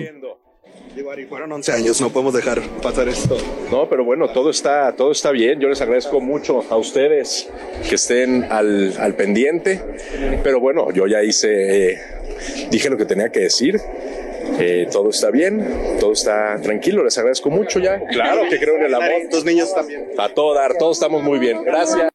Digo, 0.96 1.12
Ari, 1.12 1.26
fueron 1.26 1.52
11 1.52 1.72
años, 1.74 2.00
no 2.00 2.10
podemos 2.10 2.34
dejar 2.34 2.62
pasar 2.82 3.10
esto. 3.10 3.36
No, 3.70 3.90
pero 3.90 4.06
bueno, 4.06 4.30
todo 4.30 4.50
está, 4.50 4.94
todo 4.96 5.12
está 5.12 5.32
bien. 5.32 5.60
Yo 5.60 5.68
les 5.68 5.82
agradezco 5.82 6.22
mucho 6.22 6.64
a 6.70 6.78
ustedes 6.78 7.50
que 7.90 7.96
estén 7.96 8.46
al, 8.50 8.94
al 9.00 9.14
pendiente. 9.16 9.82
Pero 10.44 10.62
bueno, 10.62 10.92
yo 10.94 11.06
ya 11.08 11.22
hice, 11.22 11.92
eh, 11.92 11.98
dije 12.72 12.90
lo 12.90 12.96
que 12.96 13.04
tenía 13.06 13.30
que 13.30 13.42
decir. 13.42 13.78
Eh, 14.60 14.88
todo 14.92 15.10
está 15.10 15.32
bien, 15.32 15.98
todo 16.00 16.14
está 16.14 16.60
tranquilo. 16.62 17.04
Les 17.04 17.18
agradezco 17.18 17.50
mucho 17.50 17.80
ya. 17.80 18.00
Claro 18.08 18.44
que 18.50 18.60
creo 18.60 18.76
en 18.78 18.84
el 18.84 18.94
amor. 18.94 19.30
Tus 19.30 19.44
niños 19.44 19.74
también. 19.74 20.10
A 20.18 20.30
todo 20.30 20.54
dar, 20.54 20.78
todos 20.78 20.98
estamos 20.98 21.24
muy 21.24 21.40
bien. 21.40 21.64
Gracias. 21.64 22.15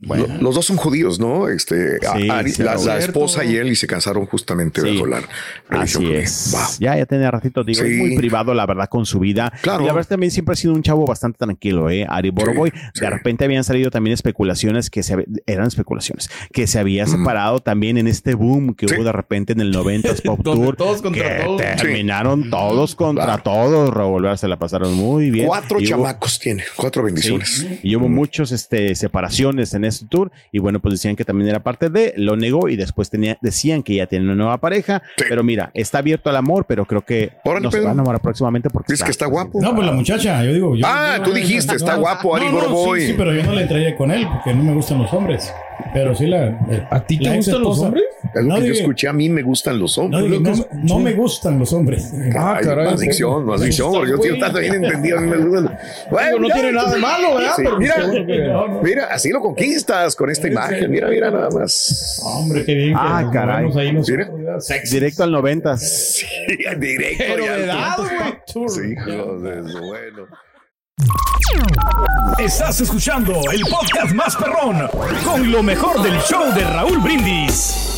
Lo- 0.00 0.28
Los 0.40 0.54
dos 0.54 0.64
son 0.64 0.76
judíos, 0.76 1.18
¿no? 1.18 1.48
Este, 1.48 1.98
Sí, 1.98 2.28
Ari- 2.28 2.56
la, 2.58 2.98
esposa 2.98 3.44
y 3.44 3.56
él 3.56 3.68
y 3.68 3.74
se 3.74 3.88
casaron 3.88 4.26
justamente 4.26 4.80
Sí. 4.80 5.02
la 5.04 5.20
religión 5.68 6.04
Así 6.04 6.12
es. 6.14 6.50
Wow. 6.52 6.60
Ya, 6.78 6.96
ya 6.96 7.04
tenía 7.06 7.30
ratito, 7.32 7.64
digo, 7.64 7.82
es 7.82 7.88
Sí. 7.90 7.96
muy 7.96 8.16
privado, 8.16 8.54
la 8.54 8.64
verdad, 8.64 8.88
con 8.88 9.06
su 9.06 9.18
vida. 9.18 9.52
Claro. 9.60 9.82
Y 9.82 9.86
la 9.88 9.92
verdad 9.92 10.10
también 10.10 10.30
siempre 10.30 10.52
ha 10.52 10.56
sido 10.56 10.72
un 10.72 10.82
chavo 10.84 11.04
bastante 11.04 11.38
tranquilo, 11.38 11.90
¿eh? 11.90 12.06
Ari 12.08 12.30
Boroboy. 12.30 12.72
De 13.00 13.10
repente 13.10 13.44
habían 13.44 13.64
salido 13.64 13.90
también 13.90 14.14
especulaciones 14.14 14.88
que 14.88 15.02
se 15.02 15.16
eran 15.46 15.66
especulaciones, 15.66 16.30
que 16.52 16.68
se 16.68 16.78
había 16.78 17.04
separado 17.06 17.58
también 17.58 17.98
en 17.98 18.06
este 18.06 18.34
boom 18.34 18.74
que 18.76 18.86
hubo 18.86 19.02
de 19.02 19.10
repente 19.12 19.52
en 19.52 19.60
el 19.60 19.72
90s 19.74 20.20
Pop 20.22 20.40
Tour. 20.44 20.76
todos 20.76 21.02
contra 21.02 21.38
que 21.38 21.44
todos. 21.44 21.60
Terminaron 21.76 22.50
todos 22.50 22.94
contra 22.94 23.38
todos, 23.38 23.90
Raúl. 23.92 24.28
Se 24.38 24.46
la 24.46 24.58
pasaron 24.58 24.94
muy 24.94 25.30
bien. 25.32 25.46
Cuatro 25.48 25.80
Y 25.80 25.84
hubo- 25.84 25.88
chamacos 25.90 26.38
tiene, 26.38 26.62
cuatro 26.76 27.02
bendiciones. 27.02 27.48
Sí, 27.68 27.80
Y 27.82 27.96
hubo 27.96 28.08
muchos 28.08 28.52
este, 28.52 28.94
separaciones 28.94 29.74
en 29.74 29.87
este 29.88 30.06
tour. 30.06 30.30
Y 30.52 30.58
bueno, 30.58 30.80
pues 30.80 30.94
decían 30.94 31.16
que 31.16 31.24
también 31.24 31.48
era 31.50 31.62
parte 31.62 31.90
de, 31.90 32.14
lo 32.16 32.36
negó 32.36 32.68
y 32.68 32.76
después 32.76 33.10
tenía, 33.10 33.38
decían 33.40 33.82
que 33.82 33.94
ya 33.96 34.06
tiene 34.06 34.24
una 34.26 34.34
nueva 34.34 34.58
pareja. 34.58 35.02
Pero 35.28 35.42
mira, 35.42 35.70
está 35.74 35.98
abierto 35.98 36.30
al 36.30 36.36
amor, 36.36 36.64
pero 36.68 36.84
creo 36.84 37.02
que 37.02 37.32
no 37.60 37.70
se 37.70 37.80
va 37.80 37.90
a 37.90 37.92
enamorar 37.92 38.20
próximamente 38.20 38.70
porque 38.70 38.92
Es 38.92 39.02
que 39.02 39.10
está 39.10 39.26
guapo. 39.26 39.60
No, 39.60 39.74
pues 39.74 39.86
la 39.86 39.92
muchacha, 39.92 40.42
yo 40.44 40.52
digo. 40.52 40.76
yo- 40.76 40.86
Ah, 40.86 41.14
yo- 41.18 41.24
tú 41.24 41.32
dijiste, 41.32 41.74
está 41.76 41.96
guapo, 41.96 42.36
Ari 42.36 42.46
no, 42.46 42.68
no. 42.68 42.94
Sí, 42.94 43.06
sí, 43.08 43.14
pero 43.16 43.32
yo 43.34 43.42
no 43.42 43.52
le 43.52 43.62
entraría 43.62 43.96
con 43.96 44.10
él 44.10 44.26
porque 44.32 44.54
no 44.54 44.62
me 44.64 44.74
gustan 44.74 44.98
los 44.98 45.12
hombres. 45.12 45.52
Pero 45.94 46.14
sí 46.14 46.26
la. 46.26 46.58
¿A 46.90 47.00
ti 47.04 47.18
te 47.18 47.34
gustan 47.36 47.62
los 47.62 47.78
hombres? 47.80 48.04
Lo 48.34 48.54
que 48.56 48.66
yo 48.66 48.72
escuché, 48.72 49.08
a 49.08 49.12
mí 49.12 49.28
me 49.28 49.42
gustan 49.42 49.78
los 49.78 49.96
No, 49.98 50.04
hombres. 50.04 50.40
no, 50.40 50.66
no 50.72 50.98
me 50.98 51.12
gustan 51.14 51.58
los 51.58 51.72
hombres. 51.72 52.12
Ay, 52.14 52.64
más 52.66 53.00
dicción, 53.00 53.44
más 53.46 53.60
dicción, 53.60 53.92
porque 53.92 54.10
yo 54.10 54.16
estoy 54.16 54.38
tan 54.40 54.54
bien 54.54 54.74
entendido. 54.84 55.18
a 55.18 55.20
mí 55.20 55.30
me 55.30 55.36
gustan. 55.38 55.78
Bueno, 56.10 56.38
no 56.40 56.48
tiene 56.48 56.72
nada 56.72 56.92
de 56.94 56.98
malo, 57.00 57.34
¿verdad? 57.36 57.52
Sí, 57.56 57.62
Pero 57.64 57.78
mira, 57.78 57.96
mira, 58.82 59.04
así 59.10 59.30
lo 59.30 59.40
conquistas 59.40 60.14
con 60.16 60.30
esta 60.30 60.48
imagen. 60.48 60.90
Mira, 60.90 61.08
mira, 61.08 61.30
nada 61.30 61.50
más. 61.50 62.20
Hombre, 62.24 62.64
qué 62.64 62.74
bien. 62.74 62.94
Ah, 62.96 63.28
caray. 63.32 63.70
ahí. 63.76 63.96
Directo 64.90 65.22
al 65.24 65.32
90. 65.32 65.76
Sí, 65.78 66.26
directo. 66.78 67.24
Pero 67.26 67.44
de 67.56 67.64
edad, 67.64 67.96
güey. 67.96 68.68
Sí, 68.68 68.96
joder, 68.96 69.62
bueno. 69.62 70.26
Estás 72.38 72.80
escuchando 72.80 73.40
el 73.52 73.60
podcast 73.62 74.12
más 74.12 74.36
perrón 74.36 74.88
con 75.24 75.50
lo 75.50 75.62
mejor 75.62 76.02
del 76.02 76.18
show 76.20 76.52
de 76.54 76.64
Raúl 76.64 76.98
Brindis. 76.98 77.97